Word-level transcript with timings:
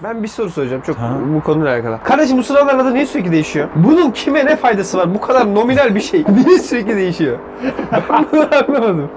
Ben 0.00 0.22
bir 0.22 0.28
soru 0.28 0.50
soracağım 0.50 0.82
çok 0.86 0.96
Ha. 0.96 1.18
bu 1.34 1.40
konuyla 1.42 1.70
alakalı. 1.74 1.98
Kardeşim 2.04 2.38
bu 2.38 2.42
sınavların 2.42 2.78
adı 2.78 2.94
niye 2.94 3.06
sürekli 3.06 3.32
değişiyor? 3.32 3.68
Bunun 3.76 4.10
kime 4.10 4.46
ne 4.46 4.56
faydası 4.56 4.98
var? 4.98 5.14
Bu 5.14 5.20
kadar 5.20 5.54
nominal 5.54 5.94
bir 5.94 6.00
şey. 6.00 6.24
Niye 6.46 6.58
sürekli 6.58 6.96
değişiyor? 6.96 7.38
Ben 8.10 8.26
bunu 8.32 8.48
anlamadım. 8.68 9.10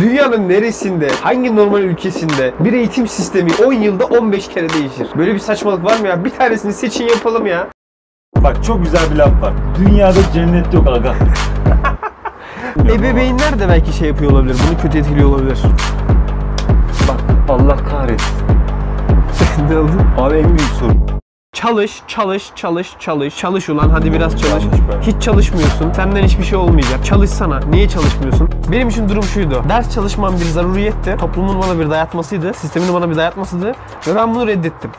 Dünyanın 0.00 0.48
neresinde, 0.48 1.08
hangi 1.22 1.56
normal 1.56 1.82
ülkesinde 1.82 2.52
bir 2.60 2.72
eğitim 2.72 3.08
sistemi 3.08 3.50
10 3.66 3.72
yılda 3.72 4.04
15 4.04 4.48
kere 4.48 4.68
değişir? 4.68 5.06
Böyle 5.18 5.34
bir 5.34 5.38
saçmalık 5.38 5.84
var 5.84 5.98
mı 6.00 6.06
ya? 6.06 6.24
Bir 6.24 6.30
tanesini 6.30 6.72
seçin 6.72 7.08
yapalım 7.08 7.46
ya. 7.46 7.66
Bak 8.36 8.64
çok 8.64 8.82
güzel 8.84 9.10
bir 9.12 9.16
laf 9.16 9.42
var. 9.42 9.52
Dünyada 9.78 10.18
cennet 10.34 10.74
yok 10.74 10.88
aga. 10.88 11.14
Ebeveynler 12.94 13.58
de 13.58 13.68
belki 13.68 13.92
şey 13.92 14.08
yapıyor 14.08 14.30
olabilir. 14.32 14.56
Bunu 14.70 14.80
kötü 14.82 14.98
etkiliyor 14.98 15.28
olabilir. 15.28 15.58
Allah 17.48 17.76
kahretsin. 17.76 18.46
ne 19.70 19.78
oldu? 19.78 19.92
Abi 20.18 20.34
en 20.34 20.48
büyük 20.48 20.60
sorun. 20.60 21.04
Çalış, 21.52 22.02
çalış, 22.08 22.50
çalış, 22.54 22.90
çalış. 22.98 23.38
Çalış 23.38 23.68
ulan 23.68 23.88
hadi 23.88 24.12
biraz 24.12 24.40
çalış. 24.40 24.64
Hiç 25.02 25.22
çalışmıyorsun. 25.22 25.92
Senden 25.92 26.22
hiçbir 26.22 26.44
şey 26.44 26.58
olmayacak. 26.58 27.04
Çalışsana. 27.04 27.60
Niye 27.60 27.88
çalışmıyorsun? 27.88 28.48
Benim 28.72 28.88
için 28.88 29.08
durum 29.08 29.22
şuydu. 29.22 29.62
Ders 29.68 29.94
çalışmam 29.94 30.34
bir 30.34 30.44
zaruriyetti. 30.44 31.16
Toplumun 31.16 31.62
bana 31.62 31.78
bir 31.78 31.90
dayatmasıydı. 31.90 32.54
Sistemin 32.54 32.94
bana 32.94 33.10
bir 33.10 33.16
dayatmasıydı. 33.16 33.74
Ve 34.06 34.16
ben 34.16 34.34
bunu 34.34 34.46
reddettim. 34.46 34.90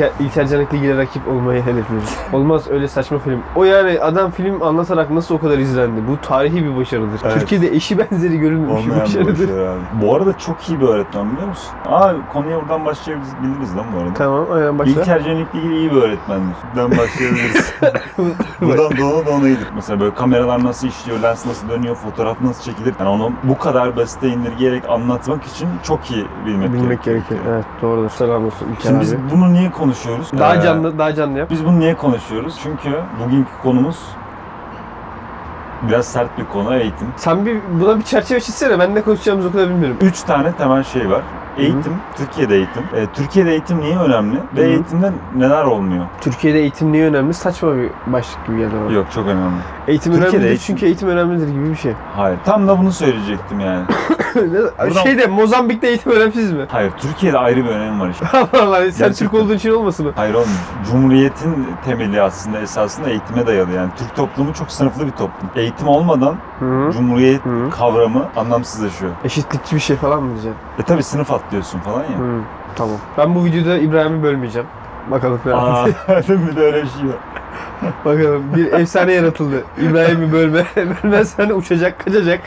İlker- 0.00 0.76
ilgili 0.76 0.96
rakip 0.98 1.28
olmayı 1.28 1.62
hedefliyoruz. 1.62 2.14
Olmaz 2.32 2.68
öyle 2.70 2.88
saçma 2.88 3.18
film. 3.18 3.40
O 3.56 3.64
yani 3.64 4.00
adam 4.00 4.30
film 4.30 4.62
anlatarak 4.62 5.10
nasıl 5.10 5.34
o 5.34 5.38
kadar 5.38 5.58
izlendi? 5.58 6.00
Bu 6.08 6.26
tarihi 6.28 6.64
bir 6.64 6.76
başarıdır. 6.76 7.20
Evet. 7.24 7.34
Türkiye'de 7.40 7.68
eşi 7.76 7.98
benzeri 7.98 8.38
görülmemiş 8.38 8.86
bir 8.86 8.90
Olmayan 8.90 8.96
bir 9.00 9.04
başarıdır. 9.06 9.32
başarı. 9.48 9.78
Bu 10.02 10.14
arada 10.16 10.38
çok 10.38 10.68
iyi 10.68 10.80
bir 10.80 10.86
öğretmen 10.88 11.32
biliyor 11.32 11.48
musun? 11.48 11.70
Aa 11.86 12.12
konuya 12.32 12.60
buradan 12.62 12.84
başlayabiliriz 12.84 13.76
lan 13.76 13.84
bu 13.96 13.98
arada. 14.00 14.14
Tamam 14.14 14.46
aynen 14.52 14.78
başla. 14.78 14.90
İlker 15.00 15.22
Cenik'le 15.22 15.54
ilgili 15.54 15.76
iyi 15.78 15.90
bir 15.90 15.96
öğretmendir. 16.02 16.56
Buradan 16.74 16.90
başlayabiliriz. 16.90 17.72
Buradan 18.60 18.90
dona 18.98 19.26
dona 19.26 19.48
iyidir. 19.48 19.66
Mesela 19.74 20.00
böyle 20.00 20.14
kameralar 20.14 20.64
nasıl 20.64 20.88
işliyor, 20.88 21.18
lens 21.22 21.46
nasıl 21.46 21.68
dönüyor, 21.68 21.94
fotoğraf 21.96 22.40
nasıl 22.40 22.62
çekilir. 22.62 22.94
Yani 23.00 23.08
onu 23.08 23.32
bu 23.42 23.58
kadar 23.58 23.96
basite 23.96 24.28
indirgeyerek 24.28 24.88
anlatmak 24.90 25.44
için 25.44 25.68
çok 25.82 26.10
iyi 26.10 26.24
bilmek, 26.46 26.72
Bilmek 26.72 27.02
gerekiyor. 27.02 27.16
gerekiyor. 27.16 27.54
Evet 27.54 27.64
doğrudur. 27.82 28.10
Selam 28.10 28.46
olsun 28.46 28.68
İlker 28.72 28.88
Şimdi 28.88 29.00
biz 29.00 29.12
abi. 29.12 29.20
bunu 29.32 29.52
niye 29.52 29.70
konuşuyoruz? 29.70 29.85
Daha 30.38 30.56
Ee, 30.56 30.62
canlı, 30.62 30.98
daha 30.98 31.14
canlı 31.14 31.38
yap. 31.38 31.50
Biz 31.50 31.64
bunu 31.64 31.78
niye 31.78 31.96
konuşuyoruz? 31.96 32.58
Çünkü 32.62 32.90
bugünkü 33.24 33.50
konumuz 33.62 33.96
biraz 35.82 36.06
sert 36.06 36.38
bir 36.38 36.44
konu 36.44 36.74
eğitim. 36.76 37.08
Sen 37.16 37.46
bir 37.46 37.60
buna 37.80 37.98
bir 37.98 38.02
çerçeve 38.04 38.40
çizsene. 38.40 38.78
Ben 38.78 38.94
ne 38.94 39.02
konuşacağımızı 39.02 39.48
o 39.48 39.52
kadar 39.52 39.68
bilmiyorum. 39.68 39.96
Üç 40.00 40.22
tane 40.22 40.52
temel 40.52 40.84
şey 40.84 41.10
var. 41.10 41.22
Eğitim, 41.58 41.92
Türkiye'de 42.16 42.54
eğitim. 42.56 42.82
Ee, 42.96 43.06
Türkiye'de 43.14 43.50
eğitim 43.50 43.80
niye 43.80 43.98
önemli? 43.98 44.36
Ve 44.56 44.60
Hı 44.60 44.64
hı. 44.64 44.68
eğitimde 44.70 45.12
neler 45.36 45.64
olmuyor? 45.64 46.04
Türkiye'de 46.20 46.58
eğitim 46.58 46.92
niye 46.92 47.06
önemli? 47.06 47.34
Saçma 47.34 47.76
bir 47.76 47.90
başlık 48.06 48.46
gibi 48.46 48.58
geldi 48.58 48.74
bana. 48.84 48.92
Yok 48.92 49.06
çok 49.14 49.26
önemli. 49.26 49.54
Eğitim 49.88 50.12
Türkiye'de 50.12 50.36
önemlidir 50.36 50.50
eğitim- 50.50 50.66
çünkü 50.66 50.86
eğitim 50.86 51.08
önemlidir 51.08 51.48
gibi 51.48 51.70
bir 51.70 51.76
şey. 51.76 51.92
Hayır. 52.16 52.38
Tam 52.44 52.68
da 52.68 52.78
bunu 52.78 52.92
söyleyecektim 52.92 53.60
yani. 53.60 53.84
Buradan- 54.34 55.02
Şeyde 55.02 55.26
Mozambik'te 55.26 55.86
eğitim 55.88 56.12
önemsiz 56.12 56.52
mi? 56.52 56.66
Hayır. 56.68 56.92
Türkiye'de 56.98 57.38
ayrı 57.38 57.64
bir 57.64 57.70
önemi 57.70 58.00
var 58.00 58.08
işte. 58.08 58.26
Allah 58.32 58.48
Allah 58.62 58.76
sen 58.76 58.84
Gerçekten. 58.84 59.12
Türk 59.12 59.34
olduğun 59.34 59.54
için 59.54 59.70
olmasın 59.70 60.06
mı? 60.06 60.12
Hayır 60.16 60.34
oğlum. 60.34 60.48
Cumhuriyetin 60.90 61.66
temeli 61.84 62.22
aslında 62.22 62.58
esasında 62.60 63.10
eğitime 63.10 63.46
dayalı. 63.46 63.72
Yani 63.72 63.90
Türk 63.98 64.16
toplumu 64.16 64.54
çok 64.54 64.70
sınıflı 64.70 65.06
bir 65.06 65.10
toplum. 65.10 65.50
Eğitim 65.56 65.88
olmadan 65.88 66.34
Hı. 66.58 66.90
Cumhuriyet 66.92 67.44
Hı. 67.46 67.70
kavramı 67.70 68.24
anlamsızlaşıyor. 68.36 69.12
Eşitlikçi 69.24 69.74
bir 69.76 69.80
şey 69.80 69.96
falan 69.96 70.22
mı 70.22 70.28
diyeceksin? 70.30 70.58
E 70.78 70.82
tabi 70.82 71.02
sınıf 71.02 71.30
atlıyorsun 71.46 71.78
falan 71.78 72.02
ya. 72.02 72.18
Hı. 72.18 72.40
Tamam. 72.76 72.96
Ben 73.18 73.34
bu 73.34 73.44
videoda 73.44 73.78
İbrahim'i 73.78 74.22
bölmeyeceğim. 74.22 74.68
Bakalım 75.10 75.40
ne 75.46 75.54
Aa, 75.54 75.86
bir 76.28 76.56
de 76.56 76.60
öyle 76.60 76.82
bir 76.82 76.88
şey 76.88 77.08
var. 77.08 77.16
Bakalım 78.04 78.42
bir 78.56 78.72
efsane 78.72 79.12
yaratıldı. 79.12 79.64
İbrahim'i 79.82 80.32
bölme. 80.32 80.64
Bölmezsen 80.76 81.50
uçacak, 81.50 82.04
kaçacak. 82.04 82.40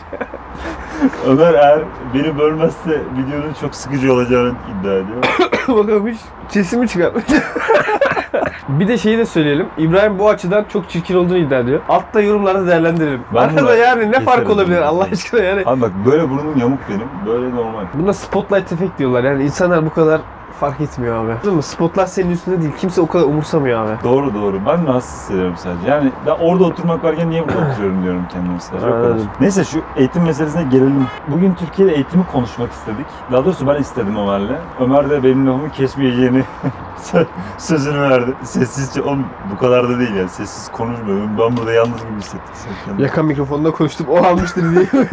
Ömer 1.28 1.54
eğer 1.54 1.80
beni 2.14 2.40
bölmezse 2.40 3.02
videonun 3.18 3.54
çok 3.62 3.76
sıkıcı 3.76 4.14
olacağını 4.14 4.50
iddia 4.50 4.94
ediyor. 4.94 5.24
Bakalım 5.68 6.08
hiç 6.08 6.20
sesimi 6.50 6.88
çıkartmış. 6.88 7.24
bir 8.70 8.88
de 8.88 8.98
şeyi 8.98 9.18
de 9.18 9.26
söyleyelim. 9.26 9.68
İbrahim 9.78 10.20
bu 10.20 10.30
açıdan 10.30 10.66
çok 10.74 10.90
çirkin 10.90 11.16
olduğunu 11.16 11.38
iddia 11.38 11.60
ediyor. 11.60 11.82
Altta 11.90 12.22
yorumlarda 12.22 12.68
değerlendirelim. 12.68 13.22
Ben 13.34 13.40
Arkada 13.40 13.62
bunu 13.62 13.76
yani 13.76 14.12
ne 14.12 14.20
fark 14.20 14.50
olabilir. 14.50 14.82
Allah 14.82 15.08
aşkına 15.12 15.42
yani. 15.42 15.64
Abi 15.66 15.82
bak 15.82 15.92
böyle 16.06 16.30
burnum 16.30 16.58
yamuk 16.58 16.80
benim. 16.90 17.08
Böyle 17.26 17.56
normal. 17.56 17.86
Buna 17.94 18.14
spotlight 18.14 18.72
efekt 18.72 19.00
diyorlar. 19.00 19.24
Yani 19.24 19.44
insanlar 19.44 19.86
bu 19.86 19.94
kadar 19.94 20.22
fark 20.60 20.82
etmiyor 20.82 21.26
abi. 21.26 21.44
Değil 21.44 21.56
mi? 21.56 21.64
Spotlight 21.64 22.10
senin 22.10 22.32
üstünde 22.32 22.62
değil. 22.62 22.72
Kimse 22.80 23.02
o 23.02 23.08
kadar 23.08 23.24
umursamıyor 23.26 23.86
abi. 23.86 24.04
Doğru 24.04 24.34
doğru. 24.34 24.60
Ben 24.68 24.88
rahatsız 24.88 25.20
hissediyorum 25.22 25.54
sadece. 25.58 25.88
Yani 25.88 26.12
ben 26.26 26.32
orada 26.32 26.64
oturmak 26.64 27.04
varken 27.04 27.30
niye 27.30 27.48
burada 27.48 27.72
oturuyorum 27.72 28.04
diyorum 28.04 28.24
kendime 28.32 28.60
sadece. 28.60 28.88
O 28.88 28.92
kadar. 28.92 29.18
Neyse 29.42 29.64
şu 29.64 29.82
eğitim 29.96 30.24
meselesine 30.24 30.64
gelelim. 30.64 31.08
Bugün 31.28 31.54
Türkiye'de 31.54 31.94
eğitimi 31.94 32.26
konuşmak 32.32 32.72
istedik. 32.72 33.06
Daha 33.32 33.46
doğrusu 33.46 33.68
ben 33.68 33.76
istedim 33.82 34.16
Ömer'le. 34.18 34.58
Ömer 34.80 35.10
de 35.10 35.24
benim 35.24 35.48
lafımı 35.48 35.70
kesmeyeceğini 35.72 36.44
sözünü 37.58 38.02
verdi. 38.02 38.34
Sessizce, 38.44 39.02
oğlum 39.02 39.26
bu 39.52 39.58
kadar 39.58 39.90
da 39.90 40.00
değil 40.00 40.14
yani. 40.14 40.30
Sessiz 40.30 40.72
konuşmuyorum. 40.72 41.30
Ben 41.40 41.58
burada 41.58 41.72
yalnız 41.74 42.02
gibi 42.02 42.18
hissettim. 42.20 42.74
kendini. 42.86 43.04
Yakan 43.04 43.26
mikrofonda 43.26 43.72
konuştum. 43.72 44.08
O 44.10 44.18
almıştır 44.18 44.72
diye. 44.76 44.86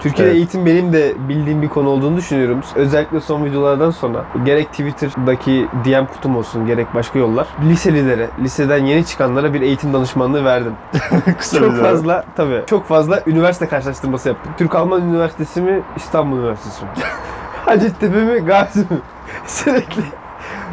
Türkiye'de 0.00 0.30
Evet. 0.30 0.36
eğitim 0.36 0.66
benim 0.66 0.92
de 0.92 1.14
bildiğim 1.28 1.62
bir 1.62 1.68
konu 1.68 1.88
olduğunu 1.88 2.16
düşünüyorum. 2.16 2.60
Özellikle 2.74 3.20
son 3.20 3.44
videolardan 3.44 3.90
sonra 3.90 4.24
gerek 4.44 4.70
Twitter'daki 4.70 5.68
DM 5.84 6.06
kutum 6.06 6.36
olsun 6.36 6.66
gerek 6.66 6.94
başka 6.94 7.18
yollar. 7.18 7.46
Liselilere, 7.68 8.28
liseden 8.42 8.84
yeni 8.84 9.06
çıkanlara 9.06 9.54
bir 9.54 9.60
eğitim 9.60 9.92
danışmanlığı 9.94 10.44
verdim. 10.44 10.72
Kısa 11.38 11.58
çok 11.58 11.76
fazla 11.76 12.24
tabii. 12.36 12.62
Çok 12.66 12.86
fazla 12.86 13.22
üniversite 13.26 13.68
karşılaştırması 13.68 14.28
yaptım. 14.28 14.52
Türk 14.58 14.74
Alman 14.74 15.02
Üniversitesi 15.02 15.60
mi, 15.62 15.82
İstanbul 15.96 16.38
Üniversitesi 16.38 16.84
mi? 16.84 16.90
Hacettepe 17.64 18.24
mi, 18.24 18.38
Gazi 18.40 18.80
mi? 18.80 18.86
Sürekli 19.46 20.02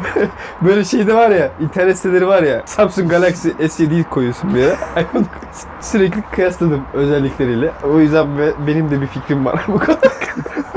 böyle 0.62 0.84
şeyde 0.84 1.14
var 1.14 1.30
ya, 1.30 1.50
internet 1.60 1.96
siteleri 1.96 2.26
var 2.26 2.42
ya. 2.42 2.62
Samsung 2.66 3.10
Galaxy 3.10 3.48
S7'yi 3.48 4.04
koyuyorsun 4.04 4.54
bir 4.54 4.60
yere. 4.60 4.72
iPhone 4.90 5.04
koyuyorsun. 5.12 5.68
Sürekli 5.80 6.22
kıyasladım 6.22 6.80
özellikleriyle. 6.94 7.72
O 7.94 7.98
yüzden 8.00 8.38
be- 8.38 8.52
benim 8.66 8.90
de 8.90 9.00
bir 9.00 9.06
fikrim 9.06 9.44
var 9.44 9.60
bu 9.68 9.78
konuda. 9.78 10.08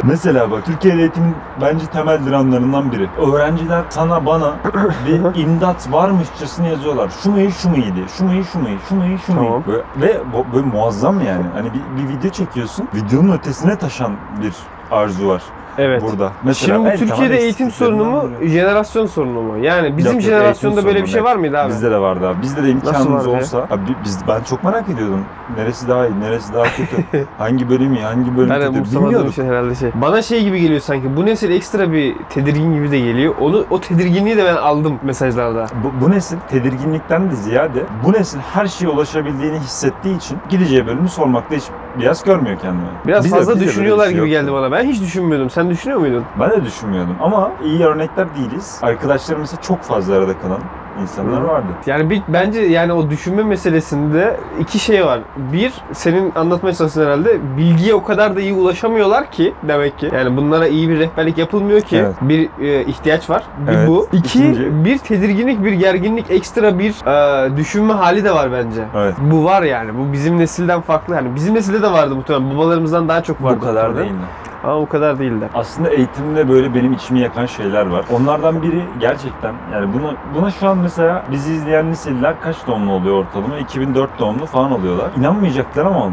Mesela 0.04 0.52
bak 0.52 0.66
Türkiye'de 0.66 1.00
eğitimin 1.00 1.36
bence 1.62 1.86
temel 1.86 2.20
dramlarından 2.30 2.92
biri. 2.92 3.10
Öğrenciler 3.34 3.84
sana 3.90 4.26
bana 4.26 4.56
bir 5.08 5.42
imdat 5.42 5.92
varmışçasına 5.92 6.68
yazıyorlar. 6.68 7.12
Şu 7.24 7.32
mu 7.32 7.40
iyi 7.40 7.52
şu 7.52 7.70
mu 7.70 7.76
iyi 7.78 7.96
diye. 7.96 8.06
Şu 8.18 8.24
mu 8.26 8.34
iyi 8.34 8.44
şu 8.46 8.60
mu 8.60 8.68
iyi 8.70 8.80
şu 8.90 8.96
mu 8.96 9.06
iyi 9.06 9.20
şu 9.20 9.34
mu 9.34 9.42
iyi. 9.42 9.46
Tamam. 9.46 9.64
Böyle, 9.68 9.84
ve 10.02 10.22
bu- 10.34 10.56
böyle 10.56 10.66
muazzam 10.66 11.22
yani. 11.26 11.46
Hani 11.54 11.70
bir, 11.74 12.04
bir 12.04 12.10
video 12.18 12.32
çekiyorsun. 12.32 12.88
Videonun 12.96 13.32
ötesine 13.32 13.76
taşan 13.76 14.12
bir 14.42 14.54
arzu 14.92 15.28
var 15.28 15.44
Evet. 15.78 16.02
burada. 16.02 16.32
Mesela 16.44 16.76
Şimdi 16.76 16.92
bu 16.94 16.98
Türkiye'de 16.98 17.38
eğitim 17.38 17.72
sorunu 17.72 18.06
mu, 18.06 18.30
jenerasyon 18.44 19.06
sorunu 19.06 19.42
mu? 19.42 19.58
Yani 19.58 19.98
bizim 19.98 20.14
Yok, 20.14 20.24
yok, 20.24 20.32
jenerasyonda 20.32 20.76
eğitim 20.76 20.88
böyle 20.88 21.04
bir 21.04 21.08
sorunu, 21.08 21.14
şey 21.14 21.24
var 21.24 21.36
mıydı 21.36 21.58
abi? 21.58 21.70
Bizde 21.70 21.92
de 21.92 22.00
vardı 22.00 22.28
abi. 22.28 22.42
Bizde 22.42 22.64
de 22.64 22.70
imkanımız 22.70 23.14
vardı 23.14 23.30
ya? 23.30 23.40
olsa. 23.40 23.58
Abi 23.58 23.82
biz 24.04 24.20
ben 24.28 24.44
çok 24.44 24.64
merak 24.64 24.90
ediyordum. 24.90 25.26
Neresi 25.58 25.88
daha 25.88 26.08
iyi, 26.08 26.20
neresi 26.20 26.54
daha 26.54 26.64
kötü. 26.64 27.26
hangi 27.38 27.70
bölüm 27.70 27.94
iyi, 27.94 28.04
hangi 28.04 28.38
bölüm 28.38 28.50
Ben 28.50 28.62
de 28.62 28.66
kötü 28.66 28.78
umursamadığım 28.78 29.10
bilmiyorduk. 29.10 29.32
için 29.34 29.46
herhalde 29.46 29.76
şey. 29.76 29.92
Bana 29.96 30.22
şey 30.22 30.44
gibi 30.44 30.62
geliyor 30.62 30.80
sanki. 30.82 31.18
Bu 31.18 31.26
nesil 31.26 31.52
ekstra 31.52 31.92
bir 31.92 32.16
tedirgin 32.30 32.74
gibi 32.74 32.92
de 32.92 33.00
geliyor. 33.00 33.36
Onu 33.42 33.66
o 33.70 33.82
tedirginliği 33.82 34.38
de 34.38 34.46
ben 34.46 34.56
aldım 34.56 35.00
mesajlarda. 35.04 35.66
Bu, 35.84 36.06
bu 36.06 36.12
nesil 36.12 36.38
tedirginlikten 36.50 37.32
de 37.32 37.36
ziyade 37.36 37.84
bu 38.06 38.14
nesil 38.14 38.40
her 38.54 38.68
şeye 38.68 38.88
ulaşabildiğini 38.90 39.60
hissettiği 39.60 40.18
için 40.18 40.38
gideceği 40.50 40.88
bölümü 40.88 41.10
sormakta 41.10 41.56
hiç 41.56 41.64
biraz 42.00 42.24
görmüyor 42.24 42.60
kendini. 42.60 42.88
Biraz 43.08 43.26
Bize- 43.26 43.36
fazla 43.36 43.56
bize 43.56 43.66
düşünüyorlar 43.66 44.06
şey 44.06 44.14
gibi 44.14 44.30
geldi 44.30 44.54
bana. 44.54 44.72
Ben 44.72 44.84
hiç 44.84 45.02
düşünmüyordum. 45.02 45.50
Sen 45.50 45.70
düşünüyor 45.70 46.00
muydun? 46.00 46.24
Ben 46.40 46.52
de 46.52 46.66
düşünmüyordum 46.66 47.16
ama 47.22 47.52
iyi 47.64 47.84
örnekler 47.86 48.28
değiliz. 48.36 48.80
Arkadaşlarımızda 48.82 49.62
çok 49.62 49.82
fazla 49.82 50.16
arada 50.16 50.40
kalan 50.40 50.60
insanlar 51.02 51.42
vardı. 51.42 51.68
Yani 51.86 52.10
bir, 52.10 52.22
bence 52.28 52.60
yani 52.62 52.94
o 52.94 53.10
düşünme 53.10 53.44
meselesinde 53.44 54.38
iki 54.60 54.80
şey 54.80 55.06
var. 55.06 55.20
Bir, 55.38 55.74
senin 55.94 56.32
anlatmaya 56.36 56.74
çalıştığın 56.76 57.06
herhalde 57.06 57.38
bilgiye 57.58 57.94
o 57.94 58.04
kadar 58.04 58.36
da 58.36 58.42
iyi 58.42 58.54
ulaşamıyorlar 58.54 59.32
ki 59.32 59.54
demek 59.68 59.98
ki. 59.98 60.10
Yani 60.16 60.38
bunlara 60.38 60.68
iyi 60.68 60.90
bir 60.90 61.00
rehberlik 61.00 61.38
yapılmıyor 61.38 61.82
ki. 61.82 61.98
Evet. 61.98 62.16
Bir 62.22 62.50
e, 62.62 62.86
ihtiyaç 62.86 63.30
var. 63.30 63.44
Bir 63.68 63.72
Evet. 63.72 63.88
bu. 63.88 64.08
İki, 64.14 64.40
İkinci- 64.40 64.86
bir 64.86 64.98
tedirginlik, 64.98 65.64
bir 65.64 65.72
gerginlik, 65.74 66.32
ekstra 66.32 66.80
bir 66.80 66.92
e, 67.08 67.58
düşünme 67.58 67.94
hali 67.94 68.24
de 68.24 68.32
var 68.32 68.52
bence. 68.52 68.82
Evet. 68.96 69.16
Bu 69.32 69.44
var 69.46 69.62
yani. 69.64 69.92
Bu 69.98 70.14
bizim 70.14 70.38
nesilden 70.38 70.82
farklı. 70.82 71.16
Yani 71.16 71.36
bizim 71.36 71.56
nesilde 71.56 71.82
de 71.82 71.92
vardı 71.92 72.16
muhtemelen. 72.16 72.56
Babalarımızdan 72.56 73.10
daha 73.10 73.24
çok 73.24 73.44
vardı. 73.44 73.58
bu 73.62 73.66
kadar 73.66 73.98
değil 73.98 74.12
mi? 74.12 74.18
Ama 74.64 74.76
o 74.76 74.90
kadar 74.90 75.20
değiller. 75.20 75.50
Aslında 75.54 75.90
eğitimde 75.90 76.50
böyle 76.50 76.76
benim 76.76 76.94
içimi 76.94 77.20
yakan 77.20 77.46
şeyler 77.46 77.86
var. 77.86 78.06
Onlardan 78.14 78.62
biri 78.62 78.82
gerçekten 79.00 79.54
yani 79.74 79.94
buna 79.94 80.14
buna 80.36 80.52
şu 80.52 80.68
an 80.68 80.78
mesela 80.78 81.24
bizi 81.32 81.54
izleyen 81.54 81.92
liseliler 81.92 82.42
kaç 82.42 82.68
doğumlu 82.68 82.92
oluyor 82.92 83.16
ortalama? 83.16 83.58
2004 83.58 84.20
doğumlu 84.20 84.46
falan 84.46 84.72
oluyorlar. 84.72 85.10
İnanmayacaklar 85.18 85.86
ama 85.86 86.12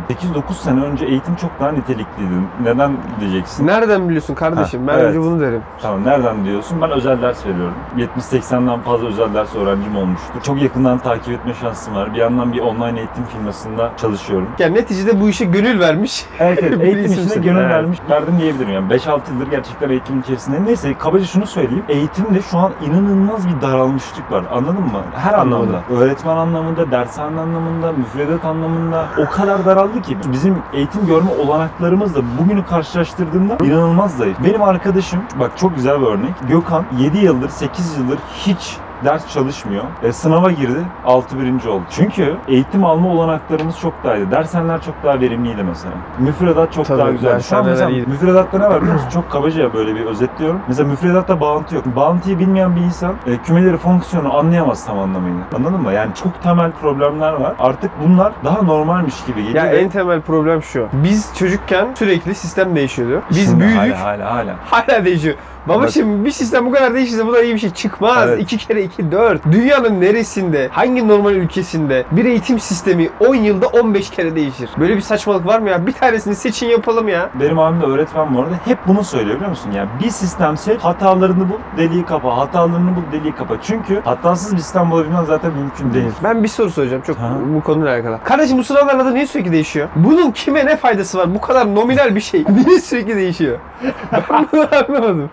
8-9 0.51 0.53
sene 0.55 0.81
önce 0.81 1.07
eğitim 1.07 1.37
çok 1.37 1.51
daha 1.61 1.73
nitelikliydi. 1.73 2.33
Neden 2.63 2.93
diyeceksin? 3.21 3.67
Nereden 3.67 4.09
biliyorsun 4.09 4.35
kardeşim? 4.35 4.81
Ha, 4.81 4.89
ben 4.89 4.99
evet. 4.99 5.05
önce 5.09 5.21
bunu 5.21 5.41
derim. 5.41 5.63
Tamam 5.83 6.05
nereden 6.05 6.45
diyorsun? 6.45 6.83
Ben 6.83 6.91
özel 6.91 7.23
ders 7.23 7.47
veriyorum. 7.47 7.75
70-80'den 7.97 8.81
fazla 8.81 9.07
özel 9.07 9.35
ders 9.35 9.55
öğrencim 9.57 9.97
olmuştur. 9.97 10.41
Çok 10.43 10.63
yakından 10.63 10.99
takip 10.99 11.33
etme 11.33 11.55
şansım 11.61 11.95
var. 11.95 12.15
Bir 12.15 12.19
yandan 12.19 12.53
bir 12.53 12.61
online 12.61 12.99
eğitim 12.99 13.25
firmasında 13.25 13.91
çalışıyorum. 13.97 14.49
Yani 14.59 14.75
neticede 14.75 15.21
bu 15.21 15.29
işe 15.29 15.45
gönül 15.45 15.81
vermiş. 15.81 16.27
Evet 16.39 16.59
evet 16.63 16.81
eğitim 16.83 17.13
işine 17.13 17.43
gönül 17.43 17.61
Evet. 17.61 17.71
vermiş 17.71 17.99
verdim 18.11 18.34
diyebilirim 18.39 18.73
yani 18.73 18.93
5-6 18.93 19.21
yıldır 19.33 19.51
gerçekten 19.51 19.91
eğitim 19.91 20.21
içerisinde. 20.21 20.65
Neyse 20.65 20.99
kabaca 20.99 21.25
şunu 21.25 21.47
söyleyeyim. 21.47 21.85
Eğitimde 21.89 22.43
şu 22.43 22.59
an 22.59 22.73
inanılmaz 22.87 23.49
bir 23.49 23.61
daralmışlık 23.63 24.33
var 24.33 24.45
anladın 24.53 24.83
mı? 24.83 25.03
Her 25.15 25.35
anlamda. 25.35 25.83
Öğretmen 25.91 26.37
anlamında, 26.37 26.91
dershane 26.91 27.41
anlamında, 27.41 27.93
müfredat 27.93 28.45
anlamında 28.45 29.07
o 29.19 29.31
kadar 29.31 29.65
daraldı 29.65 30.03
ki 30.03 30.19
bizim 30.33 30.57
eğitim 30.73 31.07
görme 31.07 31.31
olanaklarımız 31.31 32.15
da 32.15 32.21
bugünü 32.39 32.67
karşılaştırdığımda 32.67 33.57
inanılmaz 33.65 34.17
zayıf. 34.17 34.37
Benim 34.45 34.63
arkadaşım 34.63 35.21
bak 35.41 35.51
çok 35.57 35.77
güzel 35.77 36.01
bir 36.01 36.07
örnek. 36.07 36.35
Gökhan 36.49 36.85
7 36.99 37.19
yıldır 37.19 37.49
8 37.49 37.99
yıldır 37.99 38.19
hiç 38.47 38.77
ders 39.05 39.33
çalışmıyor. 39.33 39.85
E, 40.03 40.13
sınava 40.13 40.51
girdi. 40.51 40.79
6 41.07 41.39
birinci 41.41 41.69
oldu. 41.69 41.83
Çünkü 41.91 42.37
eğitim 42.49 42.85
alma 42.85 43.09
olanaklarımız 43.09 43.79
çok 43.79 43.95
daha 44.05 44.17
iyiydi. 44.17 44.31
Dershaneler 44.31 44.83
çok 44.83 44.95
daha 45.05 45.21
verimliydi 45.21 45.63
mesela. 45.63 45.93
Müfredat 46.19 46.73
çok 46.73 46.87
Tabii, 46.87 46.99
daha 46.99 47.11
güzeldi. 47.11 47.43
Şu 47.43 47.57
an 47.57 47.67
mesela 47.67 47.91
iyiydi. 47.91 48.11
müfredatta 48.11 48.59
ne 48.59 48.65
var 48.69 48.81
biliyor 48.83 48.95
musun? 48.95 49.09
Çok 49.13 49.31
kabaca 49.31 49.75
böyle 49.75 49.95
bir 49.95 50.07
özetliyorum. 50.07 50.61
Mesela 50.69 50.89
müfredatta 50.89 51.41
bağıntı 51.41 51.75
yok. 51.75 51.85
Bağıntıyı 51.97 52.39
bilmeyen 52.39 52.77
bir 52.77 52.81
insan 52.81 53.15
e, 53.27 53.37
kümeleri 53.37 53.77
fonksiyonu 53.77 54.37
anlayamaz 54.37 54.87
tam 54.87 54.99
anlamıyla. 54.99 55.39
Anladın 55.57 55.81
mı? 55.81 55.93
Yani 55.93 56.15
çok 56.15 56.43
temel 56.43 56.71
problemler 56.73 57.33
var. 57.33 57.53
Artık 57.59 57.91
bunlar 58.05 58.33
daha 58.45 58.63
normalmiş 58.63 59.25
gibi 59.27 59.45
geliyor. 59.45 59.65
Ya 59.65 59.73
ve 59.73 59.77
en 59.77 59.89
temel 59.91 60.21
problem 60.21 60.63
şu. 60.63 60.87
Biz 60.93 61.31
çocukken 61.39 61.89
sürekli 61.99 62.35
sistem 62.35 62.77
değişiyordu. 62.77 63.23
Biz 63.31 63.45
şimdi 63.45 63.61
büyüdük. 63.61 63.95
Hala 63.97 64.01
hala 64.05 64.35
hala. 64.35 64.55
Hala 64.71 65.05
değişiyor. 65.05 65.35
Baba 65.69 65.83
Bak- 65.83 65.91
şimdi 65.91 66.25
bir 66.25 66.31
sistem 66.31 66.67
bu 66.67 66.73
kadar 66.73 66.95
değişirse 66.95 67.27
bu 67.27 67.33
da 67.33 67.43
iyi 67.43 67.55
bir 67.55 67.59
şey 67.59 67.71
çıkmaz. 67.71 68.29
Evet. 68.29 68.43
2 68.43 68.57
kere 68.59 68.83
2 68.83 69.13
4. 69.13 69.53
Dünyanın 69.53 70.01
neresinde, 70.01 70.69
hangi 70.73 71.09
normal 71.09 71.33
ülkesinde 71.33 72.05
bir 72.11 72.25
eğitim 72.25 72.61
sistemi 72.61 73.09
10 73.29 73.35
yılda 73.35 73.67
15 73.67 74.11
kere 74.11 74.37
değişir? 74.37 74.71
Böyle 74.79 74.97
bir 74.97 75.01
saçmalık 75.01 75.47
var 75.47 75.59
mı 75.59 75.69
ya? 75.71 75.87
Bir 75.87 75.93
tanesini 75.93 76.35
seçin 76.35 76.67
yapalım 76.67 77.09
ya. 77.09 77.31
Benim 77.41 77.59
abim 77.59 77.81
de 77.81 77.85
öğretmen 77.87 78.35
bu 78.35 78.41
arada 78.41 78.55
hep 78.65 78.79
bunu 78.87 79.05
söylüyor 79.05 79.37
biliyor 79.37 79.51
musun? 79.51 79.71
Yani 79.77 79.89
bir 80.05 80.11
sistem 80.11 80.57
seç, 80.57 80.81
hatalarını 80.81 81.49
bul, 81.51 81.59
deliği 81.79 82.05
kapa. 82.05 82.37
Hatalarını 82.37 82.97
bul, 82.97 83.13
deliği 83.13 83.35
kapa. 83.35 83.55
Çünkü 83.63 84.01
hatasız 84.01 84.53
bir 84.53 84.59
sistem 84.61 84.91
bulabilmen 84.91 85.25
zaten 85.25 85.53
mümkün 85.53 85.95
değil. 85.95 86.13
Ben 86.25 86.43
bir 86.43 86.49
soru 86.49 86.71
soracağım 86.71 87.03
çok 87.07 87.17
Ha. 87.19 87.33
bu 87.57 87.61
konuyla 87.61 87.93
alakalı. 87.95 88.19
Kardeşim 88.25 88.59
bu 88.59 88.65
sınavların 88.65 88.99
adı 88.99 89.15
niye 89.15 89.27
sürekli 89.27 89.53
değişiyor? 89.53 89.89
Bunun 89.97 90.31
kime 90.31 90.67
ne 90.67 90.77
faydası 90.77 91.19
var? 91.19 91.35
Bu 91.35 91.41
kadar 91.41 91.75
nominal 91.75 92.15
bir 92.15 92.21
şey. 92.21 92.45
Niye 92.67 92.81
sürekli 92.81 93.17
değişiyor? 93.17 93.59
Ben 94.31 94.47
bunu 94.53 94.67
anlamadım. 94.89 95.31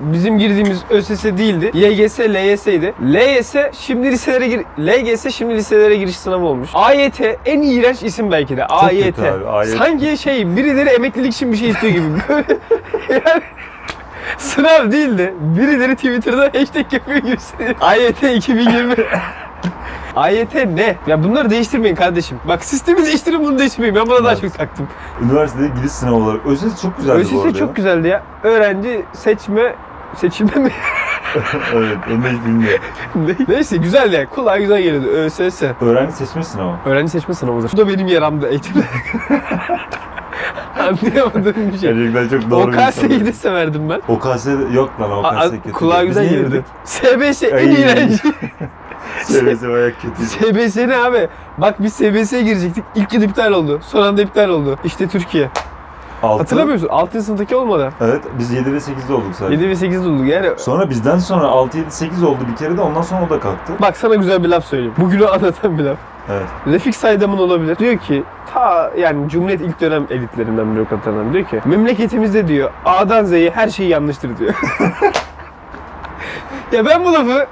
Bizim 0.00 0.38
girdiğimiz 0.38 0.82
ÖSS 0.90 1.24
değildi. 1.24 1.70
YGS, 1.74 2.20
LYS'ydi. 2.20 2.94
LYS 3.02 3.54
şimdi 3.78 4.10
liselere 4.10 4.48
gir 4.48 4.60
LGS 4.78 5.34
şimdi 5.34 5.54
liselere 5.54 5.96
giriş 5.96 6.16
sınavı 6.16 6.44
olmuş. 6.44 6.70
AYT 6.74 7.20
en 7.46 7.62
iğrenç 7.62 8.02
isim 8.02 8.30
belki 8.32 8.56
de. 8.56 8.66
AYT. 8.66 9.18
abi, 9.18 9.46
AYT. 9.48 9.68
Sanki 9.78 10.18
şey 10.18 10.56
birileri 10.56 10.88
emeklilik 10.88 11.32
için 11.34 11.52
bir 11.52 11.56
şey 11.56 11.68
istiyor 11.68 11.92
gibi. 11.92 12.04
Yani 13.10 13.42
sınav 14.38 14.92
değil 14.92 15.18
de 15.18 15.34
birileri 15.40 15.96
Twitter'da 15.96 16.42
hashtag 16.58 16.92
yapıyor 16.92 17.18
gibi. 17.18 17.36
AYT 17.80 18.22
2020. 18.22 18.94
AYT 20.16 20.54
ne? 20.54 20.96
Ya 21.06 21.24
bunları 21.24 21.50
değiştirmeyin 21.50 21.94
kardeşim. 21.94 22.38
Bak 22.48 22.64
sistemi 22.64 23.04
değiştirin 23.04 23.44
bunu 23.44 23.58
değiştirmeyin. 23.58 23.94
Ben 23.96 24.06
buna 24.06 24.24
daha 24.24 24.32
Evet. 24.32 24.42
çok 24.42 24.54
taktım. 24.54 24.88
Üniversitede 25.24 25.68
giriş 25.76 25.92
sınavı 25.92 26.14
olarak. 26.14 26.46
ÖSS 26.46 26.82
çok 26.82 26.96
güzeldi 26.96 27.26
bu 27.32 27.38
arada. 27.40 27.48
ÖSS 27.48 27.58
çok 27.58 27.76
güzeldi 27.76 28.08
ya. 28.08 28.22
Öğrenci 28.42 29.04
seçme 29.12 29.74
seçilme 30.16 30.54
mi? 30.62 30.70
evet, 31.74 31.96
onu 32.10 32.26
hiç 32.28 32.44
bilmiyorum. 32.46 32.84
Neyse 33.48 33.76
güzel 33.76 34.12
ya. 34.12 34.28
Kulağa 34.30 34.58
güzel 34.58 34.82
geliyordu. 34.82 35.06
ÖSS. 35.06 35.62
Öğrenci 35.80 36.12
seçme 36.12 36.42
sınavı. 36.44 36.72
Öğrenci 36.86 37.10
seçme 37.10 37.34
sınavıdır. 37.34 37.72
Bu 37.72 37.76
da 37.76 37.88
benim 37.88 38.06
yaramdı 38.06 38.48
eğitimde. 38.48 38.84
Anlayamadığım 40.78 41.72
bir 41.72 41.78
şey. 41.78 41.94
Gerçekten 41.94 42.40
çok 42.40 42.50
doğru 42.50 42.70
OKS'yi 42.70 43.26
de 43.26 43.32
severdim 43.32 43.90
ben. 43.90 44.00
OKS 44.08 44.46
yok 44.74 44.90
lan 45.00 45.10
OKS 45.12 45.50
kötü. 45.50 45.72
kulağa 45.72 46.04
güzel 46.04 46.28
girdik? 46.28 46.64
SBS 46.84 47.42
en 47.42 47.56
Ay. 47.56 48.08
SBS 49.24 49.62
bayağı 49.62 49.92
kötüydü. 49.92 50.66
SBS 50.68 50.76
ne 50.76 50.96
abi? 50.96 51.28
Bak 51.58 51.82
biz 51.82 51.92
SBS'ye 51.92 52.42
girecektik. 52.42 52.84
İlk 52.94 53.12
yıl 53.12 53.22
iptal 53.22 53.52
oldu. 53.52 53.80
Son 53.82 54.02
anda 54.02 54.22
iptal 54.22 54.48
oldu. 54.48 54.78
İşte 54.84 55.08
Türkiye. 55.08 55.50
Altı. 56.22 56.38
Hatırlamıyor 56.38 56.74
musun? 56.74 56.88
6. 56.90 57.22
sınıftaki 57.22 57.56
olmadı. 57.56 57.92
Evet, 58.00 58.22
biz 58.38 58.52
7 58.52 58.72
ve 58.72 58.76
8'de 58.76 59.14
olduk 59.14 59.34
sadece. 59.38 59.62
7 59.62 59.68
ve 59.68 59.76
8 59.76 60.06
olduk 60.06 60.26
yani. 60.26 60.50
Sonra 60.56 60.90
bizden 60.90 61.18
sonra 61.18 61.46
6, 61.46 61.78
7, 61.78 61.90
8 61.90 62.22
oldu 62.22 62.38
bir 62.52 62.56
kere 62.56 62.76
de 62.76 62.80
ondan 62.80 63.02
sonra 63.02 63.26
o 63.26 63.30
da 63.30 63.40
kalktı. 63.40 63.72
Bak 63.80 63.96
sana 63.96 64.14
güzel 64.14 64.44
bir 64.44 64.48
laf 64.48 64.64
söyleyeyim. 64.64 64.94
Bugünü 64.98 65.26
anlatan 65.26 65.78
bir 65.78 65.84
laf. 65.84 65.96
Evet. 66.30 66.46
Refik 66.66 66.96
Saydam'ın 66.96 67.38
olabilir. 67.38 67.78
Diyor 67.78 67.98
ki 67.98 68.24
ta 68.54 68.90
yani 68.98 69.28
Cumhuriyet 69.28 69.60
ilk 69.60 69.80
dönem 69.80 70.06
elitlerinden 70.10 70.76
bürokratlarından 70.76 71.32
diyor 71.32 71.44
ki 71.44 71.60
memleketimizde 71.64 72.48
diyor 72.48 72.70
A'dan 72.84 73.24
Z'ye 73.24 73.50
her 73.50 73.68
şey 73.68 73.88
yanlıştır 73.88 74.38
diyor. 74.38 74.54
ya 76.72 76.86
ben 76.86 77.04
bu 77.04 77.12
lafı 77.12 77.46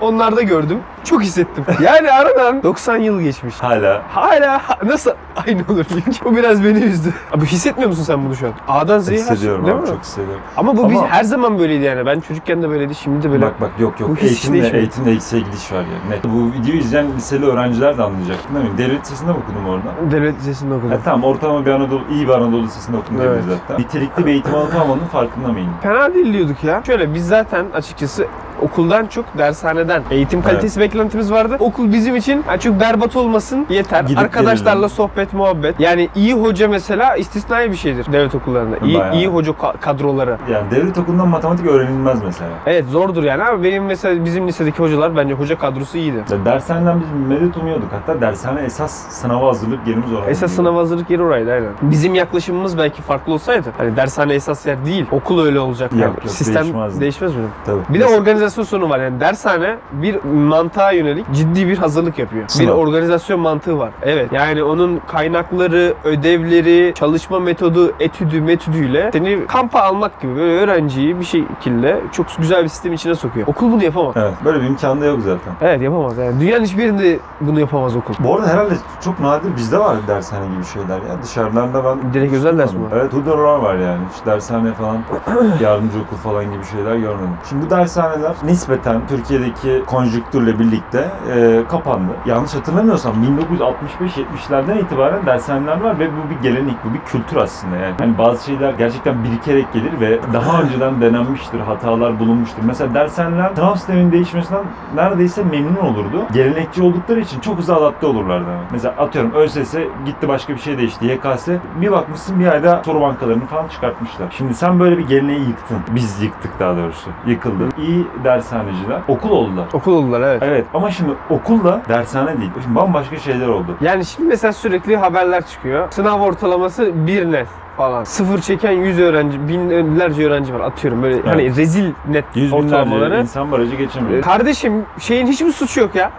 2010'larda 0.00 0.42
gördüm. 0.42 0.78
Çok 1.04 1.22
hissettim. 1.22 1.64
Yani 1.82 2.12
aradan 2.12 2.62
90 2.62 2.96
yıl 2.96 3.20
geçmiş. 3.20 3.54
Hala. 3.54 4.02
Hala 4.14 4.60
nasıl 4.84 5.10
aynı 5.46 5.62
olur? 5.68 5.84
Bu 6.24 6.36
biraz 6.36 6.64
beni 6.64 6.78
üzdü. 6.78 7.14
Abi 7.32 7.46
hissetmiyor 7.46 7.90
musun 7.90 8.02
sen 8.02 8.24
bunu 8.24 8.36
şu 8.36 8.46
an? 8.46 8.52
A'dan 8.68 8.98
Z'ye 8.98 9.18
Hissediyorum 9.18 9.64
değil 9.66 9.76
abi, 9.76 9.82
mi? 9.82 9.88
çok 9.88 10.02
hissediyorum. 10.02 10.40
Ama 10.56 10.76
bu 10.76 10.90
biz 10.90 10.98
Ama- 10.98 11.08
her 11.08 11.24
zaman 11.24 11.58
böyleydi 11.58 11.84
yani. 11.84 12.06
Ben 12.06 12.20
çocukken 12.20 12.62
de 12.62 12.70
böyleydi, 12.70 12.94
şimdi 12.94 13.22
de 13.22 13.30
böyle. 13.30 13.42
Bak 13.46 13.60
bak 13.60 13.70
yok 13.78 14.00
yok. 14.00 14.10
Bu 14.10 14.16
hiç 14.16 14.22
eğitimle, 14.22 14.52
değişmiyor. 14.60 14.74
eğitimle 14.82 15.10
eksiğe 15.12 15.42
gidiş 15.42 15.72
var 15.72 15.76
yani. 15.78 16.10
Net. 16.10 16.24
Bu 16.24 16.52
videoyu 16.60 16.80
izleyen 16.80 17.12
liseli 17.16 17.46
öğrenciler 17.46 17.98
de 17.98 18.02
anlayacak 18.02 18.36
değil 18.54 18.64
mi? 18.70 18.78
Devlet 18.78 19.00
lisesinde 19.00 19.30
mi 19.32 19.38
okudum 19.38 19.68
orada? 19.68 20.10
Devlet 20.12 20.38
lisesinde 20.38 20.74
okudum. 20.74 20.90
Ha, 20.90 20.96
tamam 21.04 21.24
ortalama 21.30 21.66
bir 21.66 21.70
Anadolu, 21.70 22.00
iyi 22.10 22.28
bir 22.28 22.32
Anadolu 22.32 22.62
lisesinde 22.62 22.96
okudum 22.96 23.16
Evet. 23.20 23.42
evet. 23.48 23.58
zaten. 23.68 23.82
Nitelikli 23.84 24.26
bir 24.26 24.30
eğitim 24.30 24.54
alıp 24.54 24.74
almanın 24.74 25.06
farkında 25.12 25.48
mıyım? 25.48 25.68
Fena 25.82 26.14
değil 26.14 26.32
diyorduk 26.32 26.64
ya. 26.64 26.82
Şöyle 26.86 27.14
biz 27.14 27.28
zaten 27.28 27.66
açıkçası 27.74 28.26
okuldan 28.62 29.06
çok 29.06 29.24
dershaneden 29.38 30.02
eğitim 30.10 30.42
kalitesi 30.42 30.80
beklentimiz 30.80 31.32
vardı. 31.32 31.56
Okul 31.60 31.92
bizim 31.92 32.16
için 32.16 32.44
yani 32.48 32.60
çok 32.60 32.80
berbat 32.80 33.16
olmasın 33.16 33.66
yeter. 33.70 34.04
Gidip 34.04 34.18
Arkadaşlarla 34.18 34.72
gelelim. 34.74 34.88
sohbet, 34.88 35.32
muhabbet. 35.32 35.80
Yani 35.80 36.08
iyi 36.14 36.34
hoca 36.34 36.68
mesela 36.68 37.16
istisnai 37.16 37.70
bir 37.70 37.76
şeydir 37.76 38.06
devlet 38.12 38.34
okullarında. 38.34 38.76
İyi, 38.78 38.98
Bayağı. 38.98 39.14
iyi 39.16 39.26
hoca 39.26 39.52
ka- 39.52 39.78
kadroları. 39.80 40.36
Yani 40.52 40.70
devlet 40.70 40.98
okulundan 40.98 41.28
matematik 41.28 41.66
öğrenilmez 41.66 42.22
mesela. 42.24 42.50
Evet 42.66 42.84
zordur 42.90 43.22
yani 43.24 43.42
ama 43.42 43.62
benim 43.62 43.84
mesela 43.84 44.24
bizim 44.24 44.48
lisedeki 44.48 44.78
hocalar 44.78 45.16
bence 45.16 45.34
hoca 45.34 45.58
kadrosu 45.58 45.98
iyiydi. 45.98 46.16
Ya 46.30 46.44
dershaneden 46.44 47.00
biz 47.00 47.06
medet 47.38 47.56
umuyorduk. 47.56 47.88
Hatta 47.92 48.20
dershane 48.20 48.60
esas 48.60 48.92
sınava 48.92 49.48
hazırlık 49.48 49.86
yerimiz 49.86 50.12
orası. 50.12 50.30
Esas 50.30 50.52
sınav 50.52 50.74
hazırlık 50.76 51.10
yeri 51.10 51.22
oraydı 51.22 51.52
aynen. 51.52 51.68
Bizim 51.82 52.14
yaklaşımımız 52.14 52.78
belki 52.78 53.02
farklı 53.02 53.32
olsaydı. 53.32 53.68
Hani 53.78 53.96
dershane 53.96 54.34
esas 54.34 54.66
yer 54.66 54.84
değil. 54.84 55.06
Okul 55.12 55.44
öyle 55.44 55.60
olacak. 55.60 55.92
Yok, 55.92 56.00
yani. 56.02 56.10
yok, 56.10 56.30
Sistem 56.30 56.62
değişmezdi. 56.62 57.00
değişmez 57.00 57.34
mi? 57.36 57.42
Tabii. 57.66 57.78
Bir 57.88 57.94
de 57.94 57.98
Mesela- 57.98 58.16
organizasyon 58.46 58.64
sorunu 58.64 58.90
var. 58.90 58.98
Yani 58.98 59.20
dershane 59.20 59.76
bir 59.92 60.24
mantığa 60.24 60.92
yönelik 60.92 61.32
ciddi 61.32 61.68
bir 61.68 61.78
hazırlık 61.78 62.18
yapıyor. 62.18 62.42
Bir 62.44 62.48
Sınav. 62.48 62.72
organizasyon 62.72 63.40
mantığı 63.40 63.78
var. 63.78 63.90
Evet. 64.02 64.32
Yani 64.32 64.62
onun 64.62 65.00
kaynakları, 65.06 65.94
ödevleri, 66.04 66.92
çalışma 66.94 67.38
metodu, 67.38 67.92
etüdü, 68.00 68.40
metüdüyle 68.40 69.10
seni 69.12 69.46
kampa 69.46 69.80
almak 69.80 70.20
gibi 70.20 70.36
böyle 70.36 70.60
öğrenciyi 70.60 71.20
bir 71.20 71.24
şekilde 71.24 72.00
çok 72.12 72.26
güzel 72.38 72.64
bir 72.64 72.68
sistem 72.68 72.92
içine 72.92 73.14
sokuyor. 73.14 73.46
Okul 73.46 73.72
bunu 73.72 73.84
yapamaz. 73.84 74.14
Evet. 74.16 74.32
Böyle 74.44 74.60
bir 74.60 74.66
imkan 74.66 75.00
da 75.00 75.04
yok 75.04 75.18
zaten. 75.24 75.52
Evet 75.60 75.82
yapamaz. 75.82 76.18
Yani 76.18 76.40
dünyanın 76.40 76.64
hiçbir 76.64 76.82
yerinde 76.82 77.18
bunu 77.40 77.60
yapamaz 77.60 77.96
okul. 77.96 78.14
Bu 78.18 78.36
arada 78.36 78.48
herhalde 78.48 78.74
çok 79.04 79.20
nadir 79.20 79.56
bizde 79.56 79.78
var 79.78 79.96
dershane 80.08 80.46
gibi 80.54 80.64
şeyler 80.64 80.96
ya. 80.96 81.22
Dışarılarda 81.22 81.84
ben... 81.84 82.14
Direkt 82.14 82.34
özel 82.34 82.58
ders 82.58 82.72
mi? 82.72 82.80
Evet 82.92 83.12
Hudalar 83.12 83.58
var 83.58 83.74
yani. 83.74 84.00
Hiç 84.14 84.26
dershane 84.26 84.72
falan, 84.74 84.96
yardımcı 85.62 85.98
okul 86.06 86.16
falan 86.16 86.44
gibi 86.44 86.64
şeyler 86.64 86.96
görmedim. 86.96 87.30
Şimdi 87.48 87.66
bu 87.66 87.70
dershaneler 87.70 88.32
nispeten 88.44 89.00
Türkiye'deki 89.08 89.82
konjüktürle 89.86 90.58
birlikte 90.58 91.10
e, 91.34 91.62
kapandı. 91.68 92.12
Yanlış 92.26 92.54
hatırlamıyorsam 92.54 93.14
1965-70'lerden 93.24 94.78
itibaren 94.78 95.26
dershaneler 95.26 95.80
var 95.80 95.98
ve 95.98 96.08
bu 96.08 96.30
bir 96.30 96.42
gelenek, 96.42 96.74
bu 96.84 96.94
bir 96.94 97.00
kültür 97.00 97.36
aslında 97.36 97.76
yani. 97.76 97.94
Hani 97.98 98.18
bazı 98.18 98.44
şeyler 98.44 98.72
gerçekten 98.72 99.24
birikerek 99.24 99.72
gelir 99.72 100.00
ve 100.00 100.18
daha 100.32 100.62
önceden 100.62 101.00
denenmiştir, 101.00 101.60
hatalar 101.60 102.18
bulunmuştur. 102.18 102.62
Mesela 102.66 102.94
dershaneler 102.94 103.54
sınav 103.54 103.74
sisteminin 103.74 104.12
değişmesinden 104.12 104.64
neredeyse 104.94 105.44
memnun 105.44 105.76
olurdu. 105.76 106.26
Gelenekçi 106.32 106.82
oldukları 106.82 107.20
için 107.20 107.40
çok 107.40 107.58
hızlı 107.58 107.74
adapte 107.74 108.06
olurlardı. 108.06 108.46
Mesela 108.72 108.94
atıyorum 108.98 109.32
ÖSS 109.34 109.74
gitti 110.06 110.28
başka 110.28 110.54
bir 110.54 110.58
şey 110.58 110.78
değişti. 110.78 111.06
YKS 111.06 111.48
bir 111.80 111.92
bakmışsın 111.92 112.40
bir 112.40 112.46
ayda 112.46 112.82
soru 112.84 113.00
bankalarını 113.00 113.46
falan 113.46 113.68
çıkartmışlar. 113.68 114.26
Şimdi 114.30 114.54
sen 114.54 114.80
böyle 114.80 114.98
bir 114.98 115.08
geleneği 115.08 115.40
yıktın. 115.40 115.78
Biz 115.94 116.22
yıktık 116.22 116.60
daha 116.60 116.76
doğrusu. 116.76 117.10
Yıkıldı. 117.26 117.68
İyi 117.78 118.06
dershaneciler 118.26 119.00
okul 119.08 119.30
oldular. 119.30 119.64
Okul 119.72 119.92
oldular 119.92 120.20
evet. 120.20 120.42
Evet 120.46 120.66
ama 120.74 120.90
şimdi 120.90 121.10
okulla 121.30 121.80
dershane 121.88 122.38
değil. 122.38 122.50
Şimdi 122.62 122.74
bambaşka 122.74 123.16
şeyler 123.16 123.46
oldu. 123.48 123.76
Yani 123.80 124.04
şimdi 124.04 124.28
mesela 124.28 124.52
sürekli 124.52 124.96
haberler 124.96 125.46
çıkıyor. 125.46 125.90
Sınav 125.90 126.20
ortalaması 126.20 127.06
bir 127.06 127.32
net 127.32 127.46
falan. 127.76 128.04
Sıfır 128.04 128.40
çeken 128.40 128.72
100 128.72 129.00
öğrenci, 129.00 129.48
binlerce 129.48 130.26
öğrenci 130.26 130.54
var 130.54 130.60
atıyorum. 130.60 131.02
Böyle 131.02 131.22
hani 131.22 131.56
rezil 131.56 131.92
net 132.08 132.24
Yüz 132.34 132.52
binlerce 132.52 132.74
ortalamaları. 132.76 133.20
insan 133.20 133.52
barajı 133.52 133.76
geçemiyor. 133.76 134.22
Kardeşim 134.22 134.84
şeyin 134.98 135.26
hiçbir 135.26 135.52
suçu 135.52 135.80
yok 135.80 135.94
ya. 135.94 136.10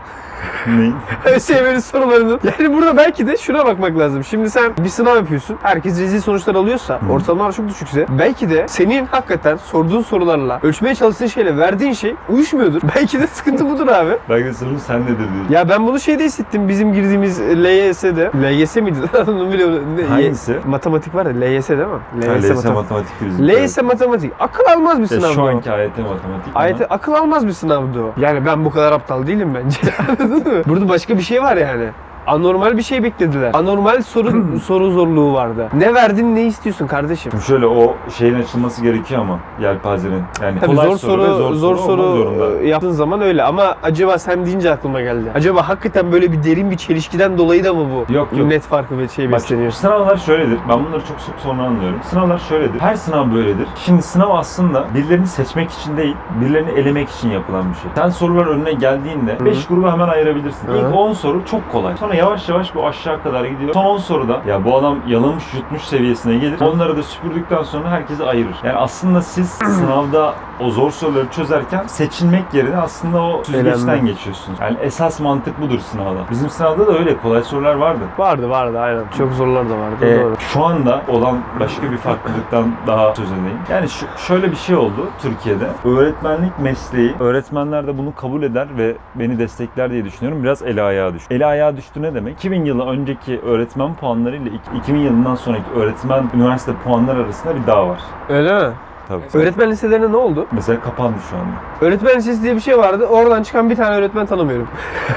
Neyin? 0.68 0.96
ÖSYM'nin 1.26 1.80
sorularının. 1.80 2.40
Yani 2.44 2.74
burada 2.74 2.98
belki 2.98 3.28
de 3.28 3.38
şuna 3.38 3.66
bakmak 3.66 3.98
lazım. 4.00 4.24
Şimdi 4.24 4.50
sen 4.50 4.72
bir 4.84 4.90
sınav 4.90 5.16
yapıyorsun. 5.16 5.58
Herkes 5.64 6.00
rezil 6.02 6.22
sonuçlar 6.22 6.56
alıyorsa, 6.56 7.00
ortalamalar 7.12 7.52
çok 7.52 7.68
düşükse 7.70 8.06
belki 8.20 8.50
de 8.50 8.66
senin 8.68 9.06
hakikaten 9.06 9.58
sorduğun 9.58 10.02
sorularla, 10.02 10.60
ölçmeye 10.64 10.96
çalıştığın 10.96 11.28
şeyle 11.28 11.58
verdiğin 11.58 11.94
şey 11.94 12.16
uyuşmuyordur. 12.30 12.82
Belki 12.96 13.20
de 13.20 13.28
sıkıntı 13.28 13.70
budur 13.70 13.88
abi. 13.88 14.12
Belki 14.30 14.46
de 14.46 14.54
sorun 14.54 14.78
sen 14.78 15.02
nedir 15.02 15.18
diyor. 15.18 15.50
Ya 15.50 15.70
ben 15.70 15.88
bunu 15.88 16.00
şeyde 16.00 16.24
hissettim 16.24 16.68
bizim 16.70 16.94
girdiğimiz 16.94 17.40
LYS'de. 17.42 18.32
LYS 18.44 18.76
miydi? 18.76 18.98
Onu 19.28 19.54
biliyorum. 19.54 19.84
Hangisi? 20.10 20.60
Matematik 20.68 21.16
var 21.16 21.26
ya 21.26 21.32
LYS 21.32 21.70
değil 21.70 21.80
mi? 21.80 21.86
Ha, 21.86 22.34
LS 22.34 22.50
matematik. 22.50 22.74
matematik 22.74 23.12
bizim. 23.26 23.48
LYS 23.48 23.78
matematik. 23.82 24.34
Akıl 24.40 24.64
almaz 24.76 25.02
bir 25.02 25.06
sınavdı 25.08 25.34
şu 25.34 25.44
anki 25.44 25.72
AYT 25.72 25.98
matematik. 25.98 26.52
Ayet 26.56 26.92
akıl 26.92 27.14
almaz 27.14 27.48
bir 27.48 27.52
sınavdı 27.52 28.04
o. 28.04 28.14
Yani 28.22 28.46
ben 28.46 28.66
bu 28.66 28.72
kadar 28.72 28.92
aptal 28.92 29.28
değilim 29.28 29.54
bence. 29.56 29.80
Anladın 30.28 30.54
mı? 30.54 30.64
Burada 30.68 30.90
başka 30.90 31.18
bir 31.18 31.24
şey 31.24 31.42
var 31.44 31.58
yani. 31.58 31.90
Anormal 32.28 32.78
bir 32.78 32.82
şey 32.84 33.04
beklediler. 33.04 33.52
Anormal 33.54 34.02
soru 34.02 34.60
soru 34.66 34.92
zorluğu 34.92 35.34
vardı. 35.34 35.70
Ne 35.74 35.94
verdin 35.94 36.36
ne 36.36 36.44
istiyorsun 36.46 36.88
kardeşim? 36.88 37.32
Şimdi 37.32 37.44
şöyle 37.46 37.66
o 37.68 37.96
şeyin 38.18 38.36
açılması 38.36 38.84
gerekiyor 38.84 39.22
ama 39.22 39.40
yelpazenin. 39.62 40.22
Yani 40.42 40.60
Tabii 40.60 40.76
kolay 40.76 40.88
zor 40.88 40.98
soru, 40.98 41.22
ve 41.22 41.28
zor, 41.28 41.54
zor, 41.54 41.78
soru, 41.78 42.02
zorunda. 42.02 42.64
yaptığın 42.64 42.92
zaman 42.92 43.22
öyle 43.22 43.44
ama 43.44 43.76
acaba 43.84 44.18
sen 44.18 44.46
deyince 44.46 44.72
aklıma 44.72 45.02
geldi. 45.02 45.32
Acaba 45.36 45.70
hakikaten 45.70 46.12
böyle 46.12 46.32
bir 46.32 46.44
derin 46.44 46.72
bir 46.72 46.78
çelişkiden 46.78 47.38
dolayı 47.38 47.64
da 47.64 47.74
mı 47.74 47.86
bu? 47.96 48.14
Yok, 48.14 48.28
yok. 48.38 48.48
Net 48.48 48.62
farkı 48.62 49.00
bir 49.00 49.08
şey 49.10 49.26
Bak 49.26 49.34
besleniyor. 49.34 49.72
sınavlar 49.72 50.18
şöyledir. 50.18 50.58
Ben 50.70 50.86
bunları 50.86 51.02
çok 51.02 51.20
çok 51.28 51.36
sonra 51.44 51.62
anlıyorum. 51.64 52.00
Sınavlar 52.04 52.38
şöyledir. 52.38 52.80
Her 52.80 52.96
sınav 52.96 53.32
böyledir. 53.34 53.68
Şimdi 53.86 54.02
sınav 54.02 54.30
aslında 54.30 54.86
birilerini 54.96 55.28
seçmek 55.28 55.72
için 55.72 55.98
değil, 55.98 56.16
birilerini 56.42 56.72
elemek 56.80 57.10
için 57.10 57.30
yapılan 57.30 57.70
bir 57.70 57.76
şey. 57.76 57.92
Sen 57.96 58.10
sorular 58.10 58.46
önüne 58.46 58.74
geldiğinde 58.74 59.46
5 59.46 59.68
gruba 59.68 59.92
hemen 59.92 60.08
ayırabilirsin. 60.08 60.68
Hı. 60.68 60.78
İlk 60.78 60.96
10 60.96 61.14
soru 61.14 61.42
çok 61.46 61.72
kolay. 61.72 61.98
Sonra 61.98 62.17
yavaş 62.18 62.50
yavaş 62.50 62.76
bu 62.76 62.88
aşağı 62.88 63.24
kadar 63.24 63.46
gidiyor. 63.46 63.74
Son 63.74 63.86
10 63.86 63.98
soruda 63.98 64.42
ya 64.48 64.66
bu 64.66 64.78
adam 64.78 64.98
yalamış 65.08 65.44
yutmuş 65.54 65.82
seviyesine 65.82 66.38
gelir. 66.38 66.62
Onları 66.62 66.98
da 66.98 67.04
süpürdükten 67.04 67.64
sonra 67.64 67.90
herkesi 67.92 68.24
ayırır. 68.24 68.56
Yani 68.64 68.78
aslında 68.78 69.22
siz 69.22 69.50
sınavda 69.78 70.34
o 70.60 70.70
zor 70.70 70.92
soruları 70.92 71.28
çözerken 71.32 71.88
seçilmek 71.88 72.54
yerine 72.54 72.78
aslında 72.78 73.22
o 73.22 73.44
süzgeçten 73.44 74.06
geçiyorsunuz. 74.06 74.60
Yani 74.62 74.78
esas 74.82 75.20
mantık 75.20 75.62
budur 75.62 75.80
sınavda. 75.80 76.20
Bizim 76.32 76.50
sınavda 76.50 76.88
da 76.88 76.98
öyle 76.98 77.18
kolay 77.18 77.44
sorular 77.44 77.76
vardı. 77.76 78.04
Vardı 78.18 78.50
vardı 78.50 78.80
aynen. 78.80 79.04
Çok 79.18 79.34
zorlar 79.34 79.70
da 79.70 79.78
vardı. 79.78 79.96
Ee, 80.02 80.24
Doğru. 80.24 80.34
şu 80.40 80.64
anda 80.66 81.02
olan 81.08 81.40
başka 81.60 81.92
bir 81.92 81.98
farklılıktan 81.98 82.72
daha 82.88 83.16
söz 83.16 83.32
edeyim. 83.32 83.60
Yani 83.72 83.90
şu, 83.90 84.06
şöyle 84.18 84.52
bir 84.52 84.56
şey 84.56 84.76
oldu 84.76 85.08
Türkiye'de. 85.22 85.68
Öğretmenlik 85.86 86.60
mesleği, 86.60 87.14
öğretmenler 87.20 87.88
de 87.88 87.98
bunu 87.98 88.16
kabul 88.16 88.44
eder 88.44 88.68
ve 88.78 88.96
beni 89.16 89.40
destekler 89.40 89.92
diye 89.92 90.06
düşünüyorum. 90.06 90.44
Biraz 90.44 90.62
ele 90.62 90.82
ayağa 90.84 91.14
düştü. 91.14 91.36
Ele 91.36 91.46
ayağa 91.46 91.78
düştü 91.78 92.00
ne 92.08 92.14
demek? 92.16 92.34
2000 92.38 92.66
yılı 92.66 92.86
önceki 92.86 93.40
öğretmen 93.40 93.96
puanları 93.96 94.36
ile 94.36 94.50
iki- 94.50 94.78
2000 94.78 95.00
yılından 95.00 95.36
sonraki 95.36 95.72
öğretmen 95.76 96.24
üniversite 96.36 96.72
puanları 96.84 97.24
arasında 97.24 97.56
bir 97.56 97.68
dağ 97.68 97.88
var. 97.88 98.00
Öyle 98.30 98.54
mi? 98.68 98.74
Tabii. 99.08 99.24
Öğretmen 99.34 99.72
liselerine 99.72 100.12
ne 100.12 100.18
oldu? 100.18 100.46
Mesela 100.52 100.82
kapandı 100.82 101.18
şu 101.30 101.36
anda. 101.36 101.52
Öğretmen 101.82 102.16
lisesi 102.18 102.44
diye 102.44 102.56
bir 102.56 102.60
şey 102.60 102.78
vardı. 102.78 103.06
Oradan 103.06 103.44
çıkan 103.44 103.70
bir 103.70 103.76
tane 103.76 103.96
öğretmen 103.96 104.26
tanımıyorum. 104.26 104.68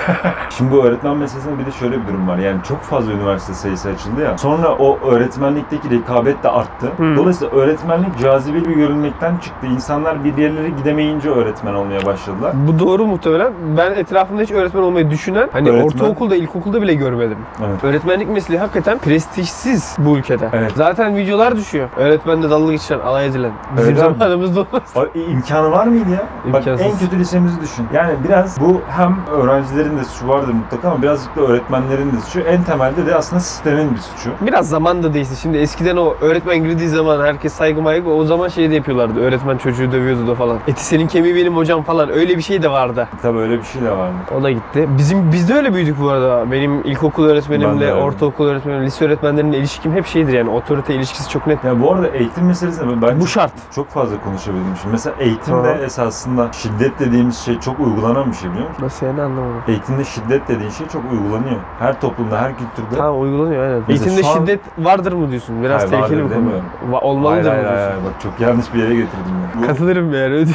Şimdi 0.50 0.72
bu 0.72 0.84
öğretmen 0.84 1.16
meselesinde 1.16 1.58
bir 1.58 1.66
de 1.66 1.70
şöyle 1.70 2.02
bir 2.02 2.08
durum 2.08 2.28
var. 2.28 2.38
Yani 2.38 2.58
çok 2.68 2.80
fazla 2.82 3.12
üniversite 3.12 3.54
sayısı 3.54 3.88
açıldı 3.88 4.20
ya. 4.22 4.38
Sonra 4.38 4.68
o 4.68 4.98
öğretmenlikteki 5.10 5.90
rekabet 5.90 6.42
de 6.42 6.48
arttı. 6.48 6.86
Hı. 6.96 7.16
Dolayısıyla 7.16 7.54
öğretmenlik 7.54 8.18
cazibeli 8.18 8.68
bir 8.68 8.74
görünmekten 8.74 9.36
çıktı. 9.36 9.66
İnsanlar 9.66 10.24
bir 10.24 10.36
yerlere 10.36 10.68
gidemeyince 10.68 11.30
öğretmen 11.30 11.74
olmaya 11.74 12.06
başladılar. 12.06 12.52
Bu 12.68 12.78
doğru 12.78 13.06
muhtemelen. 13.06 13.52
Ben 13.76 13.92
etrafımda 13.92 14.42
hiç 14.42 14.50
öğretmen 14.50 14.82
olmayı 14.82 15.10
düşünen, 15.10 15.48
hani 15.52 15.68
Öğretmen- 15.70 15.84
ortaokulda, 15.84 16.36
ilkokulda 16.36 16.82
bile 16.82 16.94
görmedim. 16.94 17.38
Evet. 17.68 17.84
Öğretmenlik 17.84 18.28
mesleği 18.28 18.60
hakikaten 18.60 18.98
prestijsiz 18.98 19.96
bu 19.98 20.16
ülkede. 20.18 20.48
Evet. 20.52 20.72
Zaten 20.76 21.16
videolar 21.16 21.56
düşüyor. 21.56 21.88
Öğretmenle 21.96 22.50
dalga 22.50 22.72
geçiren, 22.72 23.00
alay 23.00 23.26
edilen. 23.26 23.50
Bizim 23.88 24.06
abi. 24.06 24.18
zamanımızda 24.18 24.60
olmaz. 24.60 25.08
İmkanı 25.14 25.70
var 25.70 25.86
mıydı 25.86 26.10
ya? 26.10 26.26
Bak 26.52 26.66
İmkansız. 26.66 26.86
en 26.86 26.98
kötü 26.98 27.18
lisemizi 27.18 27.60
düşün. 27.60 27.86
Yani 27.94 28.12
biraz 28.28 28.60
bu 28.60 28.80
hem 28.88 29.16
öğrencilerin 29.32 29.98
de 29.98 30.04
suçu 30.04 30.28
vardır 30.28 30.52
mutlaka 30.52 30.88
ama 30.90 31.02
birazcık 31.02 31.36
da 31.36 31.40
öğretmenlerin 31.40 32.12
de 32.12 32.20
suçu. 32.26 32.40
En 32.40 32.62
temelde 32.62 33.06
de 33.06 33.14
aslında 33.14 33.40
sistemin 33.40 33.94
bir 33.94 34.00
suçu. 34.00 34.30
Biraz 34.40 34.68
zaman 34.68 35.02
da 35.02 35.14
değişti. 35.14 35.36
Şimdi 35.40 35.58
eskiden 35.58 35.96
o 35.96 36.14
öğretmen 36.20 36.58
girdiği 36.64 36.88
zaman 36.88 37.20
herkes 37.24 37.52
saygı 37.52 37.82
maygı 37.82 38.10
o 38.10 38.24
zaman 38.24 38.48
şey 38.48 38.70
de 38.70 38.74
yapıyorlardı. 38.74 39.20
Öğretmen 39.20 39.56
çocuğu 39.58 39.92
dövüyordu 39.92 40.26
da 40.26 40.34
falan. 40.34 40.56
Eti 40.68 40.84
senin 40.84 41.06
kemiği 41.06 41.34
benim 41.36 41.56
hocam 41.56 41.82
falan. 41.82 42.10
Öyle 42.12 42.36
bir 42.36 42.42
şey 42.42 42.62
de 42.62 42.70
vardı. 42.70 43.08
Tabii 43.22 43.38
öyle 43.38 43.58
bir 43.58 43.64
şey 43.64 43.82
de 43.82 43.90
vardı. 43.90 44.14
O 44.40 44.42
da 44.42 44.50
gitti. 44.50 44.88
Bizim 44.98 45.32
biz 45.32 45.48
de 45.48 45.54
öyle 45.54 45.74
büyüdük 45.74 46.00
bu 46.00 46.08
arada. 46.10 46.50
Benim 46.52 46.80
ilkokul 46.84 47.24
öğretmenimle, 47.24 47.84
öyle. 47.92 48.02
ortaokul 48.02 48.46
öğretmenimle, 48.46 48.86
lise 48.86 49.04
öğretmenlerimle 49.04 49.58
ilişkim 49.58 49.92
hep 49.92 50.06
şeydir 50.06 50.32
yani. 50.32 50.50
Otorite 50.50 50.94
ilişkisi 50.94 51.30
çok 51.30 51.46
net. 51.46 51.64
Ya 51.64 51.82
bu 51.82 51.92
arada 51.92 52.08
eğitim 52.08 52.46
meselesinde 52.46 53.02
ben 53.02 53.20
Bu 53.20 53.26
şart. 53.26 53.52
Çok 53.74 53.88
fazla 53.88 54.20
konuşabildim. 54.24 54.76
Şimdi 54.80 54.92
mesela 54.92 55.16
eğitimde 55.18 55.68
Aha. 55.68 55.78
esasında 55.78 56.52
şiddet 56.52 56.98
dediğimiz 56.98 57.38
şey 57.38 57.60
çok 57.60 57.80
uygulanan 57.80 58.30
bir 58.30 58.36
şey 58.36 58.50
biliyor 58.50 58.68
musun? 58.68 58.84
Nasıl 58.84 59.06
yani 59.06 59.22
anlamadım. 59.22 59.62
Eğitimde 59.68 60.04
şiddet 60.04 60.48
dediğin 60.48 60.70
şey 60.70 60.88
çok 60.88 61.02
uygulanıyor. 61.12 61.60
Her 61.78 62.00
toplumda, 62.00 62.38
her 62.40 62.52
kültürde. 62.58 62.96
Tamam 62.96 63.20
uygulanıyor 63.22 63.62
aynen. 63.62 63.82
Mesela 63.88 64.10
Eğitimde 64.10 64.28
an- 64.28 64.40
şiddet 64.40 64.60
vardır 64.78 65.12
mı 65.12 65.30
diyorsun? 65.30 65.62
Biraz 65.62 65.80
Hayır, 65.80 65.90
tehlikeli 65.90 66.18
bir 66.18 66.22
konu. 66.22 66.30
demiyorum. 66.34 66.64
Va- 66.90 67.00
olmalıdır 67.00 67.50
hayır, 67.50 67.62
mı 67.62 67.68
hayır, 67.68 67.78
diyorsun? 67.78 68.00
hayır, 68.02 68.04
bak 68.14 68.20
çok 68.20 68.40
yanlış 68.40 68.74
bir 68.74 68.78
yere 68.78 68.94
getirdim 68.94 69.34
ya. 69.54 69.62
Bu- 69.62 69.66
Katılırım 69.66 70.14
yani. 70.14 70.46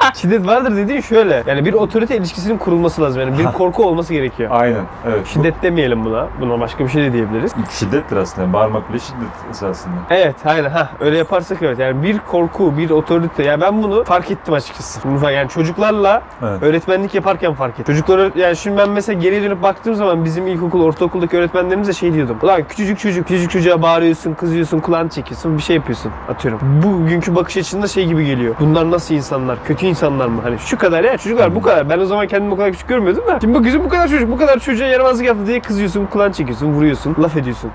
Şiddet 0.14 0.46
vardır 0.46 0.76
dediğin 0.76 1.00
şöyle. 1.00 1.42
Yani 1.46 1.64
bir 1.64 1.72
otorite 1.72 2.16
ilişkisinin 2.16 2.58
kurulması 2.58 3.02
lazım. 3.02 3.20
Yani 3.20 3.38
bir 3.38 3.44
korku 3.44 3.84
olması 3.84 4.12
gerekiyor. 4.14 4.50
Aynen, 4.52 4.84
evet. 5.08 5.26
Şiddet 5.26 5.62
demeyelim 5.62 6.04
buna. 6.04 6.26
Buna 6.40 6.60
başka 6.60 6.84
bir 6.84 6.88
şey 6.88 7.02
de 7.02 7.12
diyebiliriz. 7.12 7.52
Şiddettir 7.70 8.16
aslında. 8.16 8.52
Bağırmak 8.52 8.88
bile 8.90 8.98
şiddet 8.98 9.50
esasında. 9.50 9.94
Evet 10.10 10.36
aynen 10.44 10.70
ha 10.70 10.90
öyle 11.00 11.18
yaparsak 11.18 11.62
evet 11.62 11.78
yani 11.78 12.02
bir 12.02 12.18
korku 12.18 12.78
bir 12.78 12.90
otorite 12.90 13.42
yani 13.42 13.60
ben 13.60 13.82
bunu 13.82 14.04
fark 14.04 14.30
ettim 14.30 14.54
açıkçası. 14.54 15.00
Bunu 15.04 15.30
Yani 15.30 15.48
çocuklarla 15.48 16.22
Evet. 16.42 16.62
öğretmenlik 16.62 17.14
yaparken 17.14 17.54
fark 17.54 17.72
ettim. 17.72 17.84
Çocukları 17.84 18.32
yani 18.36 18.56
şimdi 18.56 18.78
ben 18.78 18.90
mesela 18.90 19.20
geriye 19.20 19.42
dönüp 19.42 19.62
baktığım 19.62 19.94
zaman 19.94 20.24
bizim 20.24 20.46
ilkokul 20.46 20.82
ortaokuldaki 20.82 21.36
öğretmenlerimize 21.36 21.92
şey 21.92 22.14
diyordum. 22.14 22.36
Ulan 22.42 22.62
küçücük 22.68 22.98
çocuk 22.98 23.28
küçücük 23.28 23.50
çocuğa 23.50 23.82
bağırıyorsun 23.82 24.34
kızıyorsun 24.34 24.78
kulağını 24.78 25.08
çekiyorsun 25.08 25.58
bir 25.58 25.62
şey 25.62 25.76
yapıyorsun 25.76 26.12
atıyorum. 26.28 26.60
Bugünkü 26.82 27.36
bakış 27.36 27.56
açısında 27.56 27.86
şey 27.86 28.06
gibi 28.06 28.26
geliyor. 28.26 28.54
Bunlar 28.60 28.90
nasıl 28.90 29.14
insanlar? 29.14 29.58
Kötü 29.64 29.86
insanlar 29.90 30.26
mı? 30.26 30.40
Hani 30.42 30.58
şu 30.58 30.78
kadar 30.78 31.04
ya 31.04 31.16
çocuklar 31.18 31.54
bu 31.54 31.62
kadar. 31.62 31.88
Ben 31.90 31.98
o 31.98 32.04
zaman 32.04 32.26
kendimi 32.26 32.54
o 32.54 32.56
kadar 32.56 32.72
küçük 32.72 32.88
görmüyordum 32.88 33.26
da. 33.26 33.40
Şimdi 33.40 33.54
bakıyorsun 33.58 33.84
bu 33.84 33.88
kadar 33.88 34.08
çocuk 34.08 34.30
bu 34.30 34.36
kadar 34.36 34.58
çocuğa 34.58 34.86
yaramazlık 34.86 35.26
yaptı 35.26 35.46
diye 35.46 35.60
kızıyorsun 35.60 36.06
kulağını 36.06 36.32
çekiyorsun 36.32 36.66
vuruyorsun 36.72 37.16
laf 37.22 37.36
ediyorsun. 37.36 37.70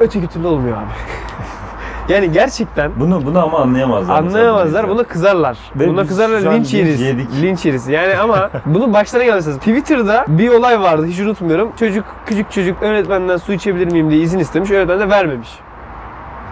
Öteki 0.00 0.26
türlü 0.26 0.46
olmuyor 0.46 0.76
abi. 0.76 0.84
yani 2.12 2.32
gerçekten 2.32 2.90
Bunu 3.00 3.24
bunu 3.26 3.42
ama 3.44 3.58
anlayamazlar. 3.58 4.18
anlayamazlar. 4.18 4.88
Buna 4.88 5.02
kızarlar. 5.04 5.58
Ve 5.76 5.88
Buna 5.88 6.00
biz 6.02 6.08
kızarlar 6.08 6.44
an 6.44 6.54
linç 6.54 6.64
linç 6.66 6.74
yeriz. 6.74 7.00
yedik. 7.00 7.28
Linç 7.42 7.64
yeriz. 7.64 7.88
Yani 7.88 8.16
ama 8.16 8.50
bunu 8.66 8.92
başlarına 8.92 9.26
gelmesi 9.26 9.58
Twitter'da 9.58 10.24
bir 10.28 10.48
olay 10.48 10.80
vardı 10.80 11.06
hiç 11.06 11.20
unutmuyorum. 11.20 11.72
Çocuk 11.78 12.04
küçük 12.26 12.52
çocuk 12.52 12.82
öğretmenden 12.82 13.36
su 13.36 13.52
içebilir 13.52 13.92
miyim 13.92 14.10
diye 14.10 14.20
izin 14.20 14.38
istemiş. 14.38 14.70
Öğretmen 14.70 15.00
de 15.00 15.08
vermemiş. 15.10 15.48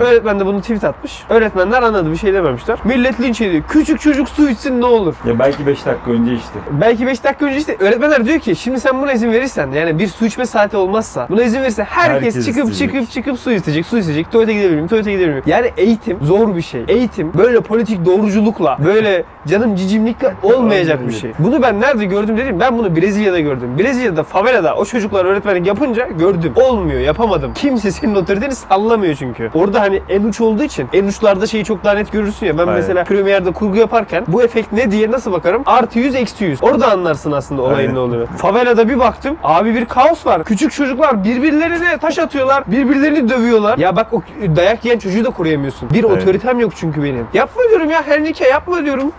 Öğretmen 0.00 0.40
de 0.40 0.46
bunu 0.46 0.60
tweet 0.60 0.84
atmış. 0.84 1.22
Öğretmenler 1.30 1.82
anladı 1.82 2.12
bir 2.12 2.16
şey 2.16 2.34
dememişler. 2.34 2.78
Millet 2.84 3.20
linç 3.20 3.40
ediyor. 3.40 3.62
Küçük 3.68 4.00
çocuk 4.00 4.28
su 4.28 4.48
içsin 4.48 4.80
ne 4.80 4.86
olur. 4.86 5.14
Ya 5.26 5.38
belki 5.38 5.66
5 5.66 5.86
dakika 5.86 6.10
önce 6.10 6.34
işte. 6.34 6.58
Belki 6.80 7.06
5 7.06 7.24
dakika 7.24 7.44
önce 7.46 7.56
işte 7.58 7.76
öğretmenler 7.80 8.24
diyor 8.24 8.38
ki 8.38 8.56
şimdi 8.56 8.80
sen 8.80 9.02
buna 9.02 9.12
izin 9.12 9.32
verirsen 9.32 9.70
yani 9.70 9.98
bir 9.98 10.08
su 10.08 10.24
içme 10.26 10.46
saati 10.46 10.76
olmazsa 10.76 11.26
buna 11.30 11.42
izin 11.42 11.62
verirsen 11.62 11.84
herkes, 11.84 12.34
Herkes 12.36 12.46
çıkıp 12.46 12.70
isteyecek. 12.70 12.94
çıkıp 12.94 13.10
çıkıp 13.10 13.38
su 13.38 13.52
isteyecek, 13.52 13.86
su 13.86 13.98
isteyecek, 13.98 14.32
tuvalete 14.32 14.52
gidebilir 14.52 14.74
miyim, 14.74 14.88
tuvalete 14.88 15.12
gidebilir 15.12 15.30
miyim? 15.32 15.42
Yani 15.46 15.70
eğitim 15.76 16.18
zor 16.22 16.56
bir 16.56 16.62
şey. 16.62 16.84
Eğitim 16.88 17.32
böyle 17.38 17.60
politik 17.60 18.04
doğruculukla, 18.04 18.78
böyle 18.84 19.24
canım 19.46 19.76
cicimlikle 19.76 20.34
olmayacak 20.42 21.06
bir 21.08 21.12
şey. 21.12 21.32
Bunu 21.38 21.62
ben 21.62 21.80
nerede 21.80 22.04
gördüm 22.04 22.36
dedim. 22.36 22.60
Ben 22.60 22.78
bunu 22.78 22.96
Brezilya'da 22.96 23.40
gördüm. 23.40 23.78
Brezilya'da 23.78 24.22
favelada 24.22 24.74
o 24.76 24.84
çocuklar 24.84 25.24
öğretmenlik 25.24 25.66
yapınca 25.66 26.08
gördüm. 26.18 26.52
Olmuyor, 26.56 27.00
yapamadım. 27.00 27.54
Kimse 27.54 27.90
senin 27.90 28.14
otoriteni 28.14 28.54
sallamıyor 28.54 29.14
çünkü. 29.14 29.50
Orada 29.54 29.80
hani 29.86 30.02
en 30.08 30.24
uç 30.24 30.40
olduğu 30.40 30.62
için 30.62 30.88
en 30.92 31.04
uçlarda 31.06 31.46
şeyi 31.46 31.64
çok 31.64 31.84
daha 31.84 31.94
net 31.94 32.12
görürsün 32.12 32.46
ya. 32.46 32.52
Ben 32.58 32.58
Aynen. 32.58 32.74
mesela 32.74 33.04
Premiere'de 33.04 33.52
kurgu 33.52 33.76
yaparken 33.76 34.24
bu 34.28 34.42
efekt 34.42 34.72
ne 34.72 34.90
diye 34.90 35.10
nasıl 35.10 35.32
bakarım? 35.32 35.62
Artı 35.66 35.98
100 35.98 36.14
eksi 36.14 36.44
100. 36.44 36.62
Orada 36.62 36.92
anlarsın 36.92 37.32
aslında 37.32 37.62
olayın 37.62 37.76
Aynen. 37.78 37.94
ne 37.94 37.98
olduğunu. 37.98 38.26
Favelada 38.26 38.88
bir 38.88 38.98
baktım. 38.98 39.36
Abi 39.44 39.74
bir 39.74 39.84
kaos 39.84 40.26
var. 40.26 40.44
Küçük 40.44 40.72
çocuklar 40.72 41.24
birbirlerine 41.24 41.98
taş 41.98 42.18
atıyorlar. 42.18 42.64
Birbirlerini 42.66 43.28
dövüyorlar. 43.28 43.78
Ya 43.78 43.96
bak 43.96 44.12
o 44.12 44.22
dayak 44.56 44.84
yiyen 44.84 44.98
çocuğu 44.98 45.24
da 45.24 45.30
koruyamıyorsun. 45.30 45.90
Bir 45.90 46.04
Evet. 46.04 46.22
otoritem 46.22 46.60
yok 46.60 46.72
çünkü 46.76 47.02
benim. 47.04 47.26
Yapma 47.34 47.62
diyorum 47.68 47.90
ya 47.90 48.02
Hernike 48.06 48.48
yapma 48.48 48.84
diyorum. 48.84 49.12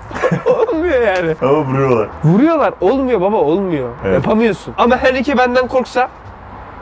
Olmuyor 0.45 1.01
yani. 1.01 1.35
Ama 1.41 1.65
vuruyorlar. 1.65 2.07
Vuruyorlar. 2.23 2.73
Olmuyor 2.81 3.21
baba 3.21 3.37
olmuyor. 3.37 3.89
Evet. 4.05 4.13
Yapamıyorsun. 4.13 4.73
Ama 4.77 4.97
Henrique 4.97 5.37
benden 5.37 5.67
korksa 5.67 6.09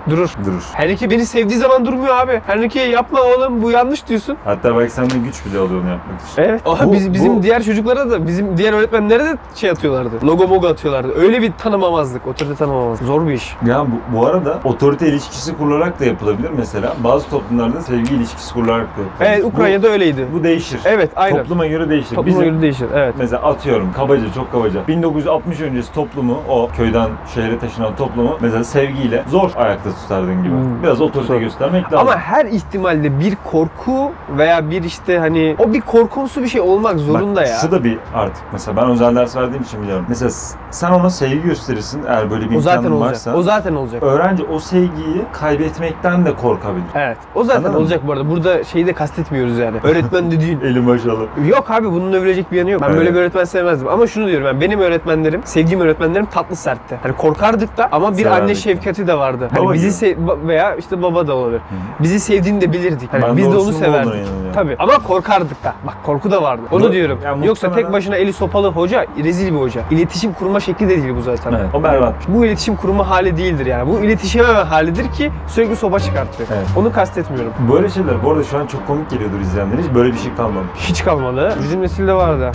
durur. 0.09 0.29
Durur. 0.45 0.63
Henrique 0.73 1.09
beni 1.09 1.25
sevdiği 1.25 1.59
zaman 1.59 1.85
durmuyor 1.85 2.15
abi. 2.17 2.41
Henrique 2.47 2.85
yapma 2.89 3.19
oğlum 3.21 3.61
bu 3.61 3.71
yanlış 3.71 4.07
diyorsun. 4.07 4.37
Hatta 4.45 4.77
belki 4.77 4.93
senden 4.93 5.23
güç 5.23 5.45
bile 5.45 5.57
alıyor 5.59 5.81
onu 5.81 5.89
yapmak 5.89 6.21
için. 6.21 6.41
Evet. 6.41 6.61
Aha, 6.65 6.85
Bu- 6.87 6.93
biz, 6.93 7.13
bizim 7.13 7.35
bu- 7.37 7.43
diğer 7.43 7.63
çocuklara 7.63 8.11
da 8.11 8.27
bizim 8.27 8.57
diğer 8.57 8.73
öğretmenlere 8.73 9.23
de 9.23 9.37
şey 9.55 9.69
atıyorlardı. 9.69 10.25
Logo 10.27 10.47
mogo 10.47 10.67
atıyorlardı. 10.67 11.13
Öyle 11.21 11.41
bir 11.41 11.51
tanımamazlık, 11.51 12.27
otorite 12.27 12.55
tanımamazlık. 12.55 13.07
Zor 13.07 13.27
bir 13.27 13.33
iş. 13.33 13.55
Ya 13.67 13.85
bu, 13.85 14.17
bu 14.17 14.25
arada 14.25 14.59
otorite 14.63 15.07
ilişkisi 15.07 15.57
kurularak 15.57 15.99
da 15.99 16.05
yapılabilir 16.05 16.49
mesela. 16.57 16.93
Bazı 17.03 17.29
toplumlarda 17.29 17.81
sevgi 17.81 18.15
ilişkisi 18.15 18.53
kurularak 18.53 18.87
da 18.97 19.01
yapılabilir. 19.01 19.29
Evet 19.35 19.45
Ukrayna'da 19.45 19.87
öyleydi. 19.87 20.27
Bu, 20.33 20.39
bu 20.39 20.43
değişir. 20.43 20.79
Evet 20.85 21.11
aynen. 21.15 21.37
Topluma 21.37 21.65
göre 21.67 21.89
değişir. 21.89 22.15
Topluma 22.15 22.27
Bizim- 22.39 22.51
göre 22.53 22.61
değişir. 22.61 22.87
Evet. 22.95 23.15
Mesela 23.17 23.41
atıyorum 23.41 23.93
kabaca 23.93 24.33
çok 24.33 24.51
kabaca 24.51 24.87
1960 24.87 25.61
öncesi 25.61 25.93
toplumu 25.93 26.37
o 26.49 26.69
köyden 26.77 27.09
şehre 27.35 27.59
taşınan 27.59 27.95
toplumu 27.95 28.37
mesela 28.41 28.63
sevgiyle 28.63 29.23
zor 29.29 29.51
ayakta 29.55 29.89
tutardığın 29.95 30.43
gibi. 30.43 30.53
Hmm. 30.53 30.83
Biraz 30.83 31.01
otorite 31.01 31.33
Zor. 31.33 31.39
göstermek 31.39 31.83
lazım. 31.85 31.99
Ama 31.99 32.17
her 32.17 32.45
ihtimalde 32.45 33.19
bir 33.19 33.37
korku 33.51 34.11
veya 34.37 34.69
bir 34.71 34.83
işte 34.83 35.19
hani 35.19 35.55
o 35.59 35.73
bir 35.73 35.81
korkunsu 35.81 36.43
bir 36.43 36.47
şey 36.47 36.61
olmak 36.61 36.97
zorunda 36.99 37.41
Bak, 37.41 37.47
ya. 37.47 37.55
Şu 37.61 37.71
da 37.71 37.83
bir 37.83 37.97
artık 38.15 38.43
mesela 38.53 38.77
ben 38.77 38.89
özel 38.89 39.15
ders 39.15 39.35
verdiğim 39.35 39.63
için 39.63 39.83
biliyorum. 39.83 40.05
Mesela 40.09 40.31
sen 40.71 40.91
ona 40.91 41.09
sevgi 41.09 41.41
gösterirsin 41.41 42.01
eğer 42.07 42.31
böyle 42.31 42.49
bir 42.49 42.55
o 42.55 42.61
zaten 42.61 42.77
imkanın 42.77 42.95
olacak. 42.95 43.11
varsa. 43.11 43.33
O 43.35 43.41
zaten 43.41 43.75
olacak. 43.75 44.03
Öğrenci 44.03 44.43
o 44.43 44.59
sevgiyi 44.59 45.21
kaybetmekten 45.33 46.25
de 46.25 46.35
korkabilir. 46.35 46.85
Evet. 46.95 47.17
O 47.35 47.43
zaten 47.43 47.57
Anladın 47.59 47.73
mı? 47.75 47.79
olacak 47.79 48.01
bu 48.07 48.11
arada. 48.11 48.29
Burada 48.29 48.63
şeyi 48.63 48.87
de 48.87 48.93
kastetmiyoruz 48.93 49.57
yani. 49.57 49.77
Öğretmen 49.83 50.31
dediğin. 50.31 50.59
Eli 50.59 50.79
maşallah. 50.79 51.21
Yok 51.47 51.71
abi 51.71 51.91
bunun 51.91 52.13
övülecek 52.13 52.51
bir 52.51 52.57
yanı 52.57 52.69
yok. 52.69 52.81
Ben 52.81 52.87
Evet. 52.87 52.97
böyle 52.97 53.13
bir 53.13 53.19
öğretmen 53.19 53.43
sevmezdim. 53.43 53.87
Ama 53.87 54.07
şunu 54.07 54.27
diyorum 54.27 54.45
ben 54.47 54.61
benim 54.61 54.79
öğretmenlerim, 54.79 55.41
sevdiğim 55.45 55.79
öğretmenlerim 55.81 56.25
tatlı 56.25 56.55
sertti. 56.55 56.99
Hani 57.03 57.15
korkardık 57.15 57.77
da 57.77 57.89
ama 57.91 58.11
bir 58.11 58.23
Severdik 58.23 58.41
anne 58.43 58.55
şefkati 58.55 59.07
de 59.07 59.17
vardı. 59.17 59.49
Hani 59.55 59.65
bizi 59.85 60.05
ba- 60.27 60.47
veya 60.47 60.75
işte 60.75 61.01
baba 61.01 61.27
da 61.27 61.35
olabilir. 61.35 61.61
Bizi 61.99 62.19
sevdiğini 62.19 62.61
de 62.61 62.73
bilirdik. 62.73 63.13
Hani 63.13 63.23
Ben 63.23 63.37
biz 63.37 63.51
de 63.51 63.57
onu 63.57 63.71
severdik. 63.73 64.07
inanıyorum. 64.07 64.33
Tabii. 64.53 64.75
Ama 64.79 64.93
korkardık 65.03 65.63
da. 65.63 65.73
Bak 65.87 65.95
korku 66.03 66.31
da 66.31 66.41
vardı. 66.41 66.61
Onu 66.71 66.83
Bu- 66.83 66.91
diyorum. 66.91 67.19
yani 67.23 67.47
Yoksa 67.47 67.71
tek 67.75 67.91
başına 67.93 68.15
eli 68.15 68.33
sopalı 68.33 68.71
hoca 68.71 69.05
rezil 69.23 69.53
bir 69.53 69.59
hoca. 69.59 69.81
İletişim 69.91 70.33
kurma 70.33 70.59
şekli 70.59 70.89
de 70.89 71.03
değil 71.03 71.15
bu 71.17 71.21
zaten. 71.21 71.53
Evet, 71.53 71.65
o 71.73 71.83
berbat. 71.83 72.13
Bu 72.27 72.45
iletişim 72.45 72.75
kurma 72.75 73.09
hali 73.09 73.37
değildir 73.37 73.65
yani. 73.65 73.89
Bu 73.93 73.99
iletişememe 73.99 74.53
halidir 74.59 75.11
ki 75.11 75.31
sürekli 75.47 75.75
sopa 75.75 75.99
çıkartıyor. 75.99 76.49
Evet. 76.53 76.67
Onu 76.77 76.91
kastetmiyorum. 76.91 77.51
Böyle 77.73 77.89
şeyler 77.89 78.23
bu 78.23 78.31
arada 78.31 78.43
şu 78.43 78.57
an 78.57 78.65
çok 78.67 78.87
komik 78.87 79.09
geliyordur 79.09 79.39
izleyenlere. 79.39 79.81
Hiç 79.81 79.95
böyle 79.95 80.13
bir 80.13 80.17
şey 80.19 80.35
kalmamış. 80.37 80.69
Hiç 80.75 81.03
kalmadı. 81.03 81.53
Bizim 81.63 81.81
nesilde 81.81 82.13
vardı. 82.13 82.51